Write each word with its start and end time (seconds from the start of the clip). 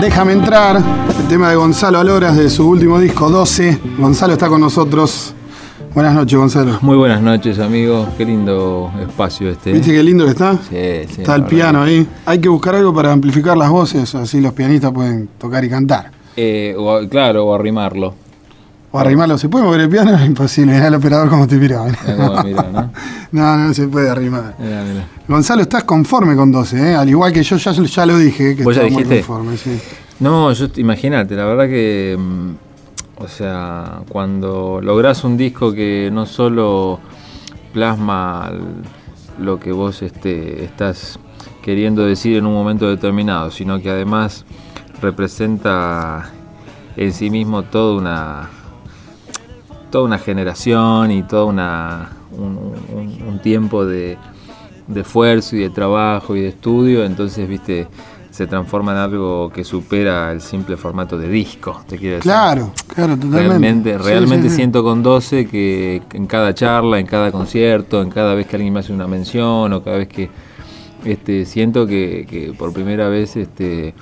Déjame 0.00 0.34
entrar, 0.34 0.76
el 0.76 1.28
tema 1.28 1.48
de 1.48 1.56
Gonzalo 1.56 1.98
Aloras 1.98 2.36
de 2.36 2.50
su 2.50 2.68
último 2.68 3.00
disco 3.00 3.30
12. 3.30 3.78
Gonzalo 3.98 4.34
está 4.34 4.46
con 4.48 4.60
nosotros. 4.60 5.32
Buenas 5.94 6.14
noches, 6.14 6.38
Gonzalo. 6.38 6.78
Muy 6.82 6.96
buenas 6.98 7.22
noches, 7.22 7.58
amigos. 7.58 8.06
Qué 8.18 8.26
lindo 8.26 8.92
espacio 9.00 9.48
este. 9.48 9.72
¿Viste 9.72 9.92
qué 9.92 10.02
lindo 10.02 10.26
que 10.26 10.32
está? 10.32 10.52
Sí, 10.58 11.14
sí. 11.14 11.22
Está 11.22 11.36
el 11.36 11.44
piano 11.46 11.82
ahí. 11.82 12.06
Hay 12.26 12.38
que 12.40 12.48
buscar 12.50 12.74
algo 12.74 12.92
para 12.92 13.10
amplificar 13.10 13.56
las 13.56 13.70
voces, 13.70 14.14
así 14.14 14.38
los 14.42 14.52
pianistas 14.52 14.92
pueden 14.92 15.28
tocar 15.38 15.64
y 15.64 15.70
cantar. 15.70 16.10
Eh, 16.36 16.74
o, 16.76 17.08
claro, 17.08 17.46
o 17.46 17.54
arrimarlo. 17.54 18.14
O 18.96 18.98
arrimarlo. 18.98 19.36
¿Se 19.36 19.48
puede 19.48 19.64
mover 19.64 19.82
el 19.82 19.88
piano? 19.90 20.14
Es 20.16 20.26
imposible. 20.26 20.72
Mirá 20.72 20.88
el 20.88 20.94
operador 20.94 21.28
como 21.28 21.46
te 21.46 21.56
miraba. 21.56 21.88
¿no? 22.16 22.90
no, 23.32 23.56
no 23.56 23.74
se 23.74 23.88
puede 23.88 24.08
arrimar. 24.08 24.54
Mirá, 24.58 24.82
mirá. 24.84 25.06
Gonzalo, 25.28 25.62
estás 25.62 25.84
conforme 25.84 26.34
con 26.34 26.50
12, 26.50 26.92
¿eh? 26.92 26.94
Al 26.94 27.08
igual 27.08 27.32
que 27.32 27.42
yo 27.42 27.56
ya, 27.56 27.72
ya 27.72 28.06
lo 28.06 28.16
dije, 28.16 28.56
que 28.56 28.64
¿Vos 28.64 28.74
ya 28.74 28.84
dijiste? 28.84 29.06
muy 29.06 29.16
conforme, 29.18 29.56
sí. 29.56 29.78
No, 30.20 30.50
yo 30.52 30.68
imagínate, 30.76 31.34
la 31.34 31.44
verdad 31.44 31.66
que 31.66 32.16
mm, 32.18 32.52
o 33.18 33.28
sea, 33.28 34.02
cuando 34.08 34.80
lográs 34.82 35.24
un 35.24 35.36
disco 35.36 35.72
que 35.72 36.10
no 36.12 36.26
solo 36.26 37.00
plasma 37.72 38.50
lo 39.38 39.58
que 39.58 39.72
vos 39.72 40.02
este, 40.02 40.64
estás 40.64 41.18
queriendo 41.62 42.04
decir 42.04 42.36
en 42.36 42.46
un 42.46 42.52
momento 42.54 42.88
determinado, 42.88 43.50
sino 43.50 43.80
que 43.80 43.90
además 43.90 44.44
representa 45.00 46.30
en 46.96 47.12
sí 47.12 47.30
mismo 47.30 47.62
toda 47.62 47.98
una 47.98 48.50
toda 49.96 50.04
una 50.04 50.18
generación 50.18 51.10
y 51.10 51.22
todo 51.22 51.46
una, 51.46 52.10
un, 52.36 53.40
tiempo 53.42 53.86
de, 53.86 54.18
de 54.88 55.00
esfuerzo 55.00 55.56
y 55.56 55.60
de 55.60 55.70
trabajo 55.70 56.36
y 56.36 56.42
de 56.42 56.48
estudio, 56.48 57.02
entonces, 57.02 57.48
viste, 57.48 57.88
se 58.30 58.46
transforma 58.46 58.92
en 58.92 58.98
algo 58.98 59.50
que 59.50 59.64
supera 59.64 60.32
el 60.32 60.42
simple 60.42 60.76
formato 60.76 61.16
de 61.16 61.30
disco, 61.30 61.80
te 61.88 61.96
quiero 61.96 62.16
decir. 62.16 62.30
Claro, 62.30 62.72
claro, 62.88 63.16
totalmente. 63.16 63.96
Realmente, 63.96 63.96
realmente 63.96 64.50
siento 64.50 64.84
con 64.84 65.02
12 65.02 65.46
que 65.46 66.02
en 66.12 66.26
cada 66.26 66.52
charla, 66.52 66.98
en 66.98 67.06
cada 67.06 67.32
concierto, 67.32 68.02
en 68.02 68.10
cada 68.10 68.34
vez 68.34 68.46
que 68.46 68.56
alguien 68.56 68.74
me 68.74 68.80
hace 68.80 68.92
una 68.92 69.06
mención 69.06 69.72
o 69.72 69.82
cada 69.82 69.96
vez 69.96 70.08
que 70.08 70.28
este, 71.06 71.46
siento 71.46 71.86
que, 71.86 72.52
por 72.58 72.74
primera 72.74 73.08
vez 73.08 73.34
este, 73.36 73.94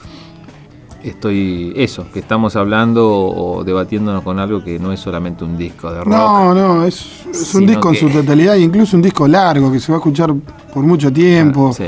estoy 1.04 1.72
eso, 1.76 2.06
que 2.12 2.20
estamos 2.20 2.56
hablando 2.56 3.08
o, 3.08 3.62
debatiéndonos 3.64 4.22
con 4.22 4.38
algo 4.38 4.64
que 4.64 4.78
no 4.78 4.92
es 4.92 5.00
solamente 5.00 5.44
un 5.44 5.56
disco 5.56 5.92
de 5.92 5.98
rock. 5.98 6.08
No, 6.08 6.54
no, 6.54 6.84
es, 6.84 7.54
un 7.54 7.66
disco 7.66 7.90
en 7.90 7.94
su 7.94 8.08
totalidad, 8.08 8.56
incluso 8.56 8.96
un 8.96 9.02
disco 9.02 9.28
largo 9.28 9.70
que 9.70 9.80
se 9.80 9.92
va 9.92 9.96
a 9.96 10.00
escuchar 10.00 10.34
por 10.72 10.84
mucho 10.84 11.12
tiempo. 11.12 11.70
Ah, 11.70 11.74
sí. 11.76 11.84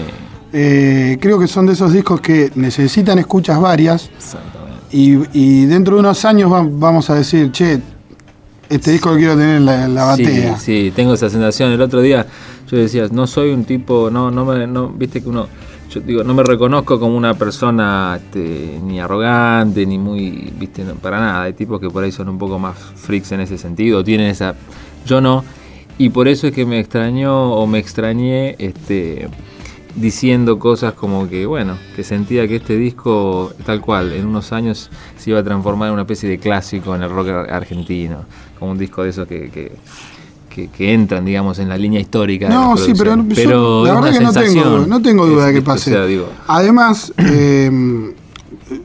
Eh, 0.53 1.19
creo 1.21 1.39
que 1.39 1.47
son 1.47 1.67
de 1.67 1.73
esos 1.73 1.93
discos 1.93 2.21
que 2.21 2.51
necesitan 2.55 3.19
escuchas 3.19 3.61
varias. 3.61 4.11
Y, 4.91 5.67
dentro 5.67 5.97
de 5.97 6.01
unos 6.01 6.25
años 6.25 6.51
vamos 6.51 7.11
a 7.11 7.15
decir, 7.17 7.51
che, 7.53 7.81
este 8.69 8.93
disco 8.93 9.11
lo 9.11 9.17
quiero 9.17 9.35
tener 9.35 9.57
en 9.57 9.95
la, 9.95 10.05
batea. 10.05 10.59
Sí, 10.59 10.93
tengo 10.95 11.15
esa 11.15 11.29
sensación. 11.29 11.73
El 11.73 11.81
otro 11.83 12.01
día 12.01 12.27
yo 12.71 12.79
decía, 12.79 13.07
no 13.11 13.27
soy 13.27 13.51
un 13.51 13.65
tipo, 13.65 14.11
no, 14.11 14.31
no 14.31 14.45
me, 14.45 14.67
no, 14.67 14.89
viste 14.89 15.23
que 15.23 15.29
uno, 15.29 15.47
yo 15.97 16.03
digo, 16.03 16.25
no 16.25 16.35
me 16.35 16.43
reconozco 16.43 17.01
como 17.01 17.17
una 17.17 17.35
persona 17.35 18.21
este, 18.23 18.79
ni 18.83 19.01
arrogante, 19.01 19.87
ni 19.87 19.99
muy, 19.99 20.53
viste, 20.59 20.85
para 21.01 21.19
nada. 21.19 21.43
Hay 21.45 21.55
tipos 21.55 21.81
que 21.81 21.89
por 21.89 22.05
ahí 22.05 22.13
son 22.13 22.29
un 22.29 22.39
poco 22.39 22.59
más 22.59 22.77
freaks 22.77 23.33
en 23.33 23.41
ese 23.41 23.57
sentido, 23.57 24.05
tienen 24.05 24.29
esa, 24.29 24.55
yo 25.07 25.21
no. 25.21 25.45
Y 25.99 26.11
por 26.11 26.29
eso 26.29 26.49
es 26.49 26.53
que 26.53 26.67
me 26.67 26.79
extrañó 26.79 27.53
o 27.53 27.67
me 27.67 27.79
extrañé, 27.79 28.57
este, 28.59 29.29
diciendo 29.95 30.59
cosas 30.59 30.93
como 30.93 31.29
que, 31.31 31.47
bueno, 31.47 31.79
que 31.95 32.05
sentía 32.05 32.47
que 32.47 32.57
este 32.57 32.77
disco, 32.77 33.53
tal 33.65 33.81
cual, 33.81 34.13
en 34.13 34.27
unos 34.27 34.53
años 34.53 34.91
se 35.17 35.31
iba 35.31 35.41
a 35.41 35.45
transformar 35.45 35.89
en 35.89 35.95
una 35.95 36.03
especie 36.03 36.29
de 36.29 36.39
clásico 36.39 36.95
en 36.95 37.03
el 37.05 37.11
rock 37.11 37.29
argentino, 37.51 38.27
como 38.59 38.73
un 38.73 38.79
disco 38.79 39.03
de 39.03 39.11
esos 39.11 39.27
que, 39.27 39.49
que, 39.49 39.73
que, 40.65 40.95
entran, 40.95 41.25
digamos, 41.25 41.59
en 41.59 41.69
la 41.69 41.77
línea 41.77 42.01
histórica. 42.01 42.49
No, 42.49 42.77
sí, 42.77 42.93
pero, 42.97 43.85
la 43.85 44.01
verdad 44.01 44.13
que 44.13 44.25
no 44.25 44.33
tengo, 44.33 44.87
no 44.87 45.03
tengo 45.03 45.27
duda 45.27 45.47
de 45.47 45.55
que 45.55 45.63
pase. 45.63 45.97
Además, 46.47 47.13
eh, 47.19 48.15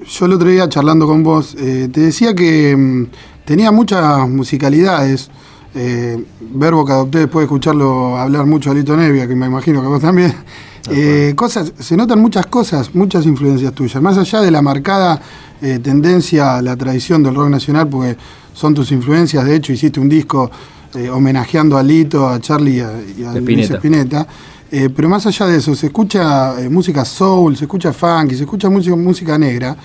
yo 0.08 0.26
el 0.26 0.34
otro 0.34 0.50
día 0.50 0.68
charlando 0.68 1.08
con 1.08 1.24
vos, 1.24 1.56
eh, 1.58 1.90
te 1.92 2.02
decía 2.02 2.36
que 2.36 2.76
mm, 2.76 3.06
tenía 3.46 3.72
muchas 3.72 4.28
musicalidades. 4.30 5.30
Eh, 5.74 6.22
verbo 6.42 6.84
que 6.86 6.92
adopté 6.92 7.20
después 7.20 7.44
de 7.44 7.46
escucharlo 7.46 8.18
hablar 8.18 8.46
mucho 8.46 8.72
a 8.72 8.74
Lito 8.74 8.98
Nevia, 8.98 9.26
que 9.26 9.36
me 9.38 9.46
imagino 9.46 9.81
que 9.81 9.88
vos 9.88 10.02
también. 10.02 10.34
Eh, 10.90 11.34
cosas, 11.36 11.74
se 11.80 11.96
notan 11.96 12.20
muchas 12.20 12.48
cosas, 12.48 12.96
muchas 12.96 13.28
influencias 13.28 13.72
tuyas, 13.74 14.02
más 14.02 14.18
allá 14.18 14.42
de 14.42 14.50
la 14.50 14.64
marcada 14.64 15.22
eh, 15.62 15.78
tendencia 15.78 16.58
a 16.58 16.62
la 16.64 16.76
tradición 16.76 17.22
del 17.22 17.36
rock 17.36 17.50
nacional, 17.50 17.88
porque 17.88 18.18
son 18.54 18.74
tus 18.74 18.92
influencias, 18.92 19.46
de 19.46 19.56
hecho 19.56 19.72
hiciste 19.74 20.00
un 20.00 20.10
disco 20.10 20.50
eh, 20.96 21.09
homenajeando 21.09 21.78
a 21.78 21.84
Lito, 21.84 22.28
a 22.28 22.40
Charlie 22.40 22.78
y 23.18 23.24
a, 23.24 23.34
Luis 23.34 23.69
Spinetta. 23.69 24.28
pero 24.69 25.09
más 25.09 25.25
allá 25.25 25.47
de 25.47 25.57
eso, 25.57 25.75
se 25.75 25.88
escucha 25.88 26.56
música 26.69 27.03
soul, 27.06 27.57
se 27.57 27.66
escucha 27.66 27.91
funk, 27.91 28.31
se 28.31 28.44
escucha 28.44 28.69
música, 28.69 28.96
música 28.96 29.38
negra, 29.38 29.75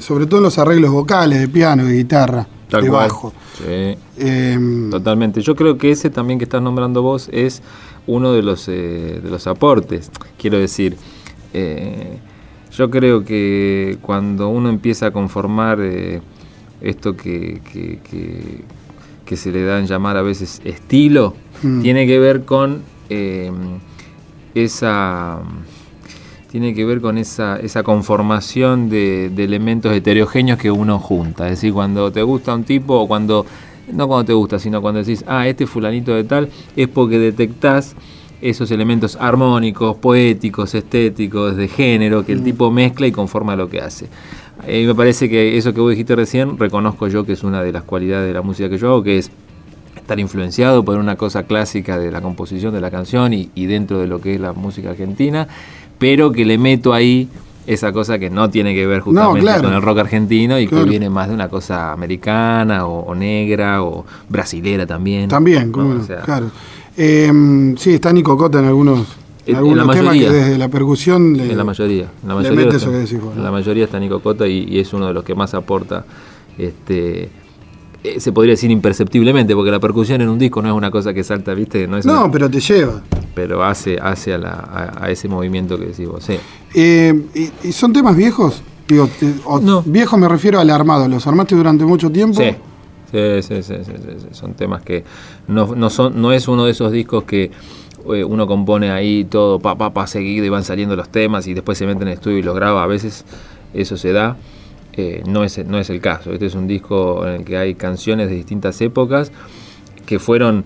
sobre 0.00 0.26
todo 0.26 0.38
en 0.38 0.44
los 0.44 0.58
arreglos 0.58 0.90
vocales 0.90 1.40
de 1.40 1.48
piano 1.48 1.88
y 1.88 1.98
guitarra, 1.98 2.46
de 2.70 2.90
bajo. 2.90 3.32
Em, 3.66 4.90
Totalmente. 4.90 5.40
Yo 5.40 5.54
creo 5.54 5.78
que 5.78 5.90
ese 5.90 6.10
también 6.10 6.38
que 6.38 6.44
estás 6.44 6.62
nombrando 6.62 7.02
vos 7.02 7.28
es 7.32 7.62
uno 8.06 8.32
de 8.32 8.42
los, 8.42 8.68
eh, 8.68 9.20
de 9.22 9.30
los 9.30 9.46
aportes. 9.46 10.10
Quiero 10.38 10.58
decir, 10.58 10.96
eh, 11.52 12.18
yo 12.72 12.90
creo 12.90 13.24
que 13.24 13.98
cuando 14.02 14.48
uno 14.48 14.68
empieza 14.68 15.06
a 15.06 15.10
conformar 15.10 15.78
eh, 15.80 16.20
esto 16.80 17.16
que, 17.16 17.60
que, 17.72 18.64
se 19.36 19.52
le 19.52 19.64
da 19.64 19.78
en 19.78 19.86
llamar 19.86 20.16
a 20.16 20.22
veces 20.22 20.60
estilo, 20.64 21.34
mm. 21.62 21.82
tiene 21.82 22.06
que 22.06 22.18
ver 22.18 22.44
con 22.44 22.82
esa 24.54 25.40
tiene 26.50 26.74
que 26.74 26.84
ver 26.84 27.00
con 27.00 27.16
esa, 27.16 27.58
esa 27.60 27.84
conformación 27.84 28.88
de, 28.88 29.30
de, 29.30 29.44
elementos 29.44 29.92
heterogéneos 29.92 30.58
que 30.58 30.70
uno 30.70 30.98
junta. 30.98 31.44
Es 31.44 31.52
decir, 31.52 31.72
cuando 31.72 32.10
te 32.10 32.22
gusta 32.22 32.52
un 32.54 32.64
tipo 32.64 32.94
o 32.94 33.06
cuando 33.06 33.46
no 33.92 34.08
cuando 34.08 34.24
te 34.24 34.32
gusta, 34.32 34.58
sino 34.58 34.80
cuando 34.80 35.00
decís, 35.00 35.24
ah, 35.26 35.46
este 35.46 35.66
fulanito 35.66 36.14
de 36.14 36.24
tal, 36.24 36.48
es 36.76 36.88
porque 36.88 37.18
detectás 37.18 37.94
esos 38.40 38.70
elementos 38.70 39.16
armónicos, 39.20 39.96
poéticos, 39.96 40.74
estéticos, 40.74 41.56
de 41.56 41.68
género, 41.68 42.24
que 42.24 42.32
el 42.32 42.40
mm. 42.40 42.44
tipo 42.44 42.70
mezcla 42.70 43.06
y 43.06 43.12
conforma 43.12 43.54
lo 43.54 43.68
que 43.68 43.80
hace. 43.80 44.06
Y 44.68 44.86
me 44.86 44.94
parece 44.94 45.28
que 45.28 45.56
eso 45.56 45.72
que 45.72 45.80
vos 45.80 45.90
dijiste 45.90 46.16
recién, 46.16 46.58
reconozco 46.58 47.08
yo 47.08 47.24
que 47.24 47.32
es 47.32 47.42
una 47.42 47.62
de 47.62 47.72
las 47.72 47.82
cualidades 47.82 48.28
de 48.28 48.34
la 48.34 48.42
música 48.42 48.68
que 48.68 48.78
yo 48.78 48.88
hago, 48.88 49.02
que 49.02 49.18
es 49.18 49.30
estar 49.96 50.18
influenciado 50.18 50.84
por 50.84 50.96
una 50.96 51.16
cosa 51.16 51.44
clásica 51.44 51.98
de 51.98 52.10
la 52.10 52.20
composición 52.20 52.72
de 52.74 52.80
la 52.80 52.90
canción 52.90 53.32
y, 53.32 53.50
y 53.54 53.66
dentro 53.66 53.98
de 53.98 54.06
lo 54.06 54.20
que 54.20 54.34
es 54.34 54.40
la 54.40 54.52
música 54.52 54.90
argentina, 54.90 55.48
pero 55.98 56.32
que 56.32 56.44
le 56.44 56.58
meto 56.58 56.92
ahí 56.92 57.28
esa 57.66 57.92
cosa 57.92 58.18
que 58.18 58.30
no 58.30 58.50
tiene 58.50 58.74
que 58.74 58.86
ver 58.86 59.00
justamente 59.00 59.62
con 59.62 59.72
el 59.72 59.82
rock 59.82 59.98
argentino 59.98 60.58
y 60.58 60.66
que 60.66 60.82
viene 60.84 61.08
más 61.10 61.28
de 61.28 61.34
una 61.34 61.48
cosa 61.48 61.92
americana 61.92 62.86
o, 62.86 63.14
negra 63.14 63.82
o 63.82 64.04
brasilera 64.28 64.86
también. 64.86 65.28
También, 65.28 65.70
claro. 65.70 66.50
Em, 66.96 67.76
sí, 67.76 67.94
está 67.94 68.12
Nico 68.12 68.36
Cota 68.36 68.58
en 68.58 68.64
algunos, 68.66 69.06
algunos 69.48 69.90
temas 69.90 70.14
que 70.14 70.30
desde 70.30 70.58
la 70.58 70.68
percusión 70.68 71.38
en 71.38 71.56
la 71.56 71.64
mayoría, 71.64 72.08
en 72.22 72.28
la 72.28 72.34
mayoría, 72.34 72.68
está, 72.68 73.40
la 73.40 73.50
mayoría 73.50 73.84
está 73.84 73.98
Nico 73.98 74.20
Cota 74.20 74.46
y, 74.46 74.78
es 74.78 74.92
uno 74.92 75.06
de 75.06 75.14
los 75.14 75.24
que 75.24 75.34
más 75.34 75.54
aporta 75.54 76.04
este 76.58 77.30
eh, 78.02 78.18
se 78.18 78.32
podría 78.32 78.52
decir 78.52 78.70
imperceptiblemente, 78.70 79.54
porque 79.54 79.70
la 79.70 79.78
percusión 79.78 80.22
en 80.22 80.30
un 80.30 80.38
disco 80.38 80.62
no 80.62 80.68
es 80.68 80.74
una 80.74 80.90
cosa 80.90 81.12
que 81.12 81.22
salta, 81.22 81.52
¿viste? 81.52 81.86
No, 81.86 81.98
es 81.98 82.06
no 82.06 82.30
pero 82.30 82.50
te 82.50 82.58
lleva. 82.58 83.02
Pero 83.34 83.62
hace, 83.62 83.98
hace 84.00 84.34
a, 84.34 85.06
ese 85.10 85.28
movimiento 85.28 85.78
que 85.78 85.86
decís 85.86 86.08
vos, 86.08 86.24
sí. 86.24 86.38
Eh, 86.74 87.50
¿y, 87.62 87.72
son 87.72 87.92
temas 87.92 88.16
viejos? 88.16 88.62
Digo, 88.88 89.08
no. 89.62 89.82
Viejo 89.82 90.16
me 90.16 90.28
refiero 90.28 90.58
al 90.58 90.70
armado, 90.70 91.08
¿los 91.08 91.26
armaste 91.26 91.54
durante 91.54 91.84
mucho 91.84 92.10
tiempo? 92.10 92.40
Sí, 92.40 93.42
sí, 93.42 93.62
sí, 93.62 93.74
sí, 93.84 93.92
son 94.32 94.54
temas 94.54 94.82
que 94.82 95.04
no, 95.46 95.74
no, 95.74 95.90
son, 95.90 96.20
no 96.20 96.32
es 96.32 96.48
uno 96.48 96.64
de 96.64 96.70
esos 96.70 96.90
discos 96.92 97.24
que 97.24 97.50
uno 98.04 98.46
compone 98.46 98.90
ahí 98.90 99.24
todo 99.24 99.58
pa, 99.58 99.76
pa, 99.76 99.92
pa 99.92 100.06
seguido 100.06 100.44
y 100.44 100.48
van 100.48 100.64
saliendo 100.64 100.96
los 100.96 101.08
temas 101.08 101.46
y 101.46 101.54
después 101.54 101.78
se 101.78 101.86
mete 101.86 102.02
en 102.02 102.08
el 102.08 102.14
estudio 102.14 102.38
y 102.38 102.42
los 102.42 102.54
graba, 102.54 102.82
a 102.82 102.86
veces 102.86 103.24
eso 103.74 103.96
se 103.96 104.12
da 104.12 104.36
eh, 104.92 105.22
no, 105.26 105.44
es, 105.44 105.64
no 105.66 105.78
es 105.78 105.88
el 105.90 106.00
caso. 106.00 106.32
Este 106.32 106.46
es 106.46 106.54
un 106.54 106.66
disco 106.66 107.26
en 107.26 107.34
el 107.36 107.44
que 107.44 107.56
hay 107.56 107.74
canciones 107.74 108.28
de 108.28 108.34
distintas 108.34 108.80
épocas 108.80 109.30
que 110.06 110.18
fueron, 110.18 110.64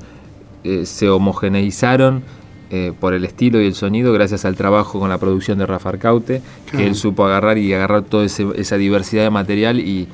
eh, 0.65 0.87
se 0.87 1.09
homogeneizaron 1.09 2.23
eh, 2.71 2.93
por 2.99 3.15
el 3.15 3.25
estilo 3.25 3.61
y 3.61 3.67
el 3.67 3.75
sonido 3.75 4.13
gracias 4.13 4.45
al 4.45 4.57
trabajo 4.57 4.99
con 4.99 5.09
la 5.09 5.19
producción 5.19 5.59
de 5.59 5.67
Rafa 5.67 5.91
Arcaute, 5.91 6.41
que 6.71 6.87
él 6.87 6.95
supo 6.95 7.25
agarrar 7.25 7.59
y 7.59 7.73
agarrar 7.75 8.03
toda 8.03 8.25
esa 8.25 8.77
diversidad 8.77 9.23
de 9.23 9.31
material 9.31 9.81
y, 9.81 10.09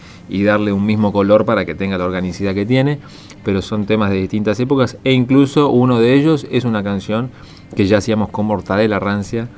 darle 0.45 0.73
un 0.73 0.85
mismo 0.85 1.13
color 1.13 1.45
para 1.45 1.65
que 1.65 1.75
tenga 1.75 1.99
la 1.99 2.05
organicidad 2.05 2.55
que 2.55 2.67
tiene, 2.67 2.99
pero 3.45 3.63
son 3.63 3.87
temas 3.87 4.11
de 4.11 4.17
distintas 4.17 4.59
épocas 4.59 4.97
e 5.05 5.13
incluso 5.13 5.71
uno 5.71 6.01
de 6.01 6.15
ellos 6.15 6.47
es 6.51 6.65
una 6.65 6.83
canción 6.83 7.31
que 7.77 7.87
ya 7.87 7.99
hacíamos 7.99 8.31
con 8.31 8.47
Mortadela 8.47 8.99
Rancia. 8.99 9.49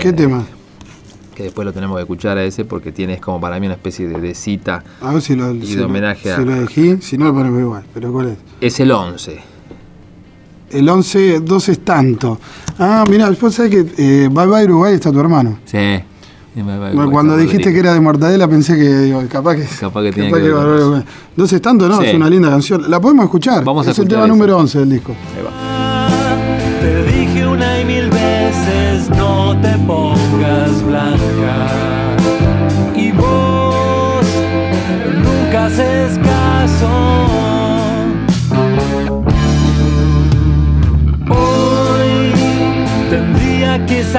¿Qué 0.00 0.12
tema? 0.12 0.44
que 1.34 1.44
después 1.44 1.64
lo 1.64 1.72
tenemos 1.72 1.96
que 1.96 2.02
escuchar 2.02 2.36
a 2.36 2.44
ese 2.44 2.64
porque 2.64 2.92
tiene 2.92 3.18
como 3.18 3.40
para 3.40 3.58
mí 3.58 3.66
una 3.66 3.76
especie 3.76 4.06
de, 4.06 4.34
cita 4.34 4.84
a 5.00 5.12
ver 5.12 5.22
si 5.22 5.34
lo, 5.34 5.50
y 5.54 5.74
de 5.74 5.82
homenaje 5.82 6.30
a... 6.30 6.36
Si 6.36 6.44
lo 6.44 6.54
elegí, 6.54 6.98
si 7.00 7.16
no 7.16 7.24
lo 7.26 7.34
ponemos 7.34 7.60
igual, 7.60 7.84
pero 7.94 8.12
¿cuál 8.12 8.28
es? 8.28 8.38
Es 8.60 8.80
el 8.80 8.90
11. 8.90 9.51
El 10.72 10.88
11, 10.88 11.40
12 11.40 11.72
es 11.72 11.78
tanto. 11.80 12.38
Ah, 12.78 13.04
mira, 13.08 13.28
después 13.28 13.54
sabés 13.54 13.70
que 13.70 14.24
eh, 14.24 14.28
Bye 14.30 14.46
Bye 14.46 14.64
Uruguay 14.64 14.94
está 14.94 15.12
tu 15.12 15.20
hermano. 15.20 15.58
Sí. 15.64 16.00
Cuando 17.10 17.36
dijiste 17.36 17.72
que 17.72 17.78
era 17.78 17.94
de 17.94 18.00
Mortadela 18.00 18.46
pensé 18.46 18.76
que 18.76 18.88
digo, 18.98 19.22
capaz 19.30 19.56
que 19.56 19.64
capaz 19.64 20.02
que, 20.02 20.10
capaz 20.10 20.38
que, 20.38 20.42
que 20.42 21.02
Entonces 21.30 21.62
tanto 21.62 21.88
no, 21.88 22.02
es 22.02 22.14
una 22.14 22.28
linda 22.28 22.50
canción. 22.50 22.90
La 22.90 23.00
podemos 23.00 23.24
escuchar. 23.24 23.64
Vamos 23.64 23.86
es 23.86 23.98
el 23.98 24.08
tema 24.08 24.26
número 24.26 24.58
11 24.58 24.80
del 24.80 24.90
disco. 24.90 25.14
Ahí 25.36 25.44
va. 25.44 26.08
Te 26.80 27.04
dije 27.04 27.46
una 27.46 27.80
y 27.80 27.84
mil 27.84 28.10
veces 28.10 29.08
no 29.10 29.56
te 29.62 29.78
pongas 29.86 30.82
blanca. 30.86 32.16
Y 32.94 33.12
vos 33.12 34.26
nunca 35.22 35.68
caso. 35.68 36.31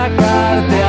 sacarte 0.03 0.82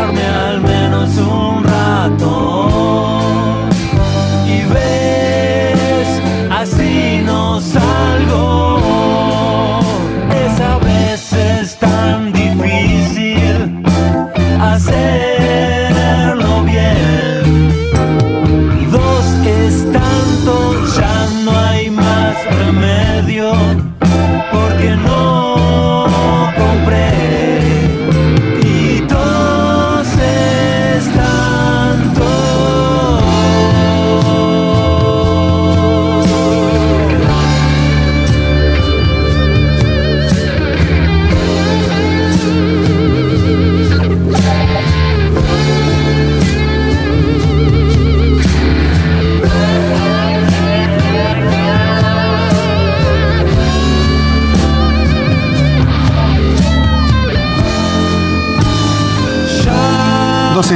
al 0.00 0.60
menos 0.60 1.16
un 1.18 1.64
rato. 1.64 2.33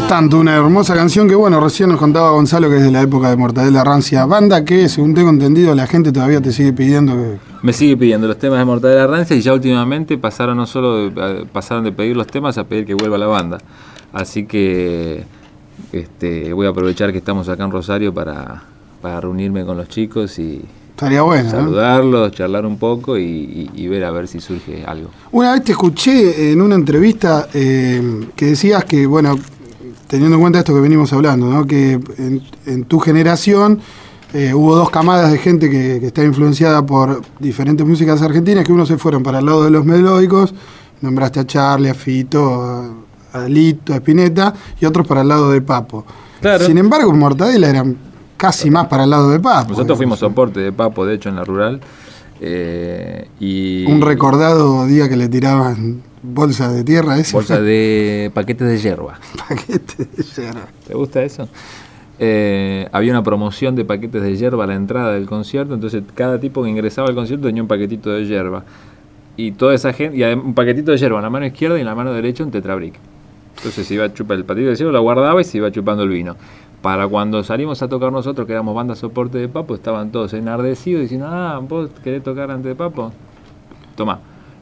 Tanto, 0.09 0.39
una 0.39 0.57
hermosa 0.57 0.95
canción 0.95 1.29
que, 1.29 1.35
bueno, 1.35 1.61
recién 1.61 1.91
nos 1.91 1.99
contaba 1.99 2.31
Gonzalo 2.31 2.71
que 2.71 2.79
es 2.79 2.83
de 2.83 2.91
la 2.91 3.03
época 3.03 3.29
de 3.29 3.37
Mortadela 3.37 3.85
Rancia. 3.85 4.25
Banda 4.25 4.65
que, 4.65 4.89
según 4.89 5.13
tengo 5.15 5.29
entendido, 5.29 5.75
la 5.75 5.87
gente 5.87 6.13
todavía 6.13 6.41
te 6.41 6.51
sigue 6.51 6.73
pidiendo 6.73 7.13
que. 7.15 7.37
Me 7.63 7.75
sigue 7.75 7.95
pidiendo 7.99 8.27
los 8.27 8.39
temas 8.39 8.59
de 8.59 8.65
Mortadela 8.65 9.07
Rancia 9.07 9.37
y 9.37 9.43
ya 9.43 9.53
últimamente 9.53 10.17
pasaron 10.17 10.57
no 10.57 10.67
solo 10.67 11.11
de, 11.11 11.45
pasaron 11.53 11.85
de 11.85 11.93
pedir 11.93 12.17
los 12.17 12.27
temas 12.27 12.57
a 12.57 12.65
pedir 12.65 12.87
que 12.87 12.95
vuelva 12.95 13.19
la 13.19 13.27
banda. 13.27 13.59
Así 14.15 14.47
que 14.47 15.25
este, 15.93 16.55
voy 16.55 16.67
a 16.67 16.71
aprovechar 16.71 17.13
que 17.13 17.19
estamos 17.19 17.47
acá 17.51 17.65
en 17.65 17.71
Rosario 17.71 18.15
para, 18.15 18.63
para 19.03 19.21
reunirme 19.21 19.67
con 19.67 19.77
los 19.77 19.89
chicos 19.89 20.39
y 20.39 20.63
Estaría 20.91 21.21
bueno. 21.21 21.45
¿no? 21.45 21.51
saludarlos, 21.51 22.33
charlar 22.33 22.65
un 22.65 22.79
poco 22.79 23.19
y, 23.19 23.23
y- 23.25 23.71
y 23.75 23.89
ver 23.89 24.05
a 24.05 24.11
ver 24.11 24.27
si 24.27 24.41
surge 24.41 24.85
algo. 24.87 25.11
Una 25.33 25.53
vez 25.53 25.65
te 25.65 25.73
escuché 25.73 26.51
en 26.51 26.63
una 26.63 26.77
entrevista 26.77 27.47
eh, 27.53 28.27
que 28.35 28.47
decías 28.47 28.85
que, 28.87 29.07
bueno, 29.07 29.39
teniendo 30.09 30.37
en 30.37 30.41
cuenta 30.41 30.59
esto 30.59 30.75
que 30.75 30.81
venimos 30.81 31.13
hablando, 31.13 31.47
¿no? 31.47 31.67
que 31.67 31.93
en, 31.93 32.43
en 32.67 32.85
tu 32.85 32.99
generación 32.99 33.81
eh, 34.35 34.53
hubo 34.53 34.75
dos 34.75 34.91
camadas 34.91 35.31
de 35.31 35.39
gente 35.39 35.71
que, 35.71 36.01
que 36.01 36.07
está 36.09 36.25
influenciada 36.25 36.85
por 36.85 37.23
diferentes 37.39 37.87
músicas 37.87 38.21
argentinas, 38.21 38.65
que 38.65 38.73
unos 38.73 38.89
se 38.89 38.99
fueron 38.99 39.23
para 39.23 39.39
el 39.39 39.47
lado 39.47 39.65
de 39.65 39.71
los 39.71 39.85
melódicos, 39.85 40.53
nombraste 41.01 41.41
a 41.41 41.47
Charlie, 41.47 41.91
a 41.91 41.95
Fito, 41.95 42.63
a, 42.63 42.91
a 43.33 43.49
Lito, 43.49 43.93
a 43.93 43.97
Spinetta, 43.97 44.53
y 44.81 44.85
otros 44.85 45.07
para 45.07 45.23
el 45.23 45.29
lado 45.29 45.51
de 45.51 45.61
Papo. 45.63 46.05
Claro. 46.41 46.67
Sin 46.67 46.77
embargo, 46.79 47.13
Mortadela 47.13 47.69
eran 47.69 47.97
casi 48.37 48.71
más 48.71 48.87
para 48.87 49.05
el 49.05 49.11
lado 49.11 49.31
de 49.31 49.41
Papo. 49.41 49.71
Nosotros 49.71 49.97
fuimos 49.97 50.19
digamos. 50.19 50.33
soporte 50.33 50.61
de 50.61 50.73
Papo, 50.73 51.07
de 51.07 51.15
hecho, 51.15 51.29
en 51.29 51.37
la 51.37 51.45
rural. 51.45 51.81
Eh, 52.41 53.29
y 53.41 53.85
Un 53.87 54.01
recordado 54.01 54.87
día 54.87 55.09
que 55.09 55.17
le 55.17 55.29
tiraban 55.29 56.03
bolsa 56.23 56.73
de 56.73 56.85
tierra, 56.85 57.19
ese 57.19 57.33
bolsa 57.33 57.61
de 57.61 58.31
paquetes 58.35 58.69
de 58.69 58.79
hierba. 58.79 59.19
paquete 59.49 60.05
de 60.05 60.23
yerba. 60.23 60.67
¿Te 60.87 60.95
gusta 60.95 61.23
eso? 61.23 61.49
Eh, 62.21 62.89
había 62.91 63.13
una 63.13 63.23
promoción 63.23 63.77
de 63.77 63.85
paquetes 63.85 64.23
de 64.23 64.37
hierba 64.37 64.65
a 64.65 64.67
la 64.67 64.75
entrada 64.75 65.13
del 65.13 65.27
concierto, 65.27 65.75
entonces 65.75 66.03
cada 66.15 66.41
tipo 66.41 66.65
que 66.65 66.71
ingresaba 66.71 67.09
al 67.09 67.15
concierto 67.15 67.47
tenía 67.47 67.63
un 67.63 67.69
paquetito 67.69 68.11
de 68.11 68.27
hierba. 68.27 68.65
Y 69.37 69.53
toda 69.53 69.75
esa 69.75 69.93
gente, 69.93 70.19
y 70.19 70.23
un 70.25 70.55
paquetito 70.55 70.91
de 70.91 70.99
hierba 70.99 71.19
en 71.19 71.23
la 71.23 71.31
mano 71.31 71.47
izquierda 71.47 71.79
y 71.79 71.81
en 71.81 71.87
la 71.87 71.95
mano 71.95 72.13
derecha 72.13 72.43
un 72.43 72.51
tetrabric. 72.51 72.95
Entonces 73.57 73.87
se 73.87 73.95
iba 73.95 74.05
a 74.05 74.13
chupar 74.13 74.37
el 74.37 74.45
patito 74.45 74.69
de 74.69 74.75
hierba, 74.75 74.93
lo 74.93 75.03
guardaba 75.03 75.41
y 75.41 75.45
se 75.45 75.59
iba 75.59 75.71
chupando 75.71 76.03
el 76.03 76.09
vino. 76.09 76.37
Para 76.83 77.09
cuando 77.09 77.43
salimos 77.43 77.83
a 77.83 77.89
tocar 77.89 78.13
nosotros, 78.13 78.47
que 78.47 78.53
éramos 78.53 78.75
banda 78.75 78.95
soporte 78.95 79.39
de 79.39 79.49
Papo, 79.49 79.75
estaban 79.75 80.13
todos 80.13 80.33
enardecidos 80.33 81.03
diciendo, 81.03 81.27
ah, 81.29 81.61
vos 81.67 81.91
querés 82.05 82.23
tocar 82.23 82.51
antes 82.51 82.67
de 82.67 82.75
Papo, 82.77 83.13
toma. 83.97 84.21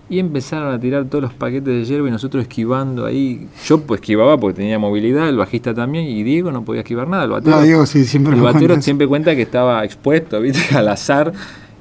Y 0.08 0.20
empezaron 0.20 0.72
a 0.72 0.78
tirar 0.78 1.04
todos 1.06 1.22
los 1.22 1.34
paquetes 1.34 1.64
de 1.66 1.84
hierba 1.84 2.08
y 2.08 2.12
nosotros 2.12 2.42
esquivando 2.42 3.04
ahí. 3.04 3.48
Yo 3.66 3.80
pues 3.80 4.00
esquivaba 4.00 4.38
porque 4.38 4.58
tenía 4.58 4.78
movilidad, 4.78 5.28
el 5.28 5.36
bajista 5.36 5.74
también, 5.74 6.04
y 6.06 6.22
Diego 6.22 6.52
no 6.52 6.64
podía 6.64 6.82
esquivar 6.82 7.08
nada. 7.08 7.24
El 7.24 7.30
batero, 7.30 7.56
No, 7.56 7.62
Diego 7.62 7.86
sí, 7.86 8.04
siempre 8.04 8.34
el 8.34 8.40
batero 8.40 8.80
siempre 8.80 9.08
cuenta 9.08 9.34
que 9.34 9.42
estaba 9.42 9.84
expuesto, 9.84 10.40
viste, 10.40 10.74
al 10.76 10.88
azar. 10.88 11.32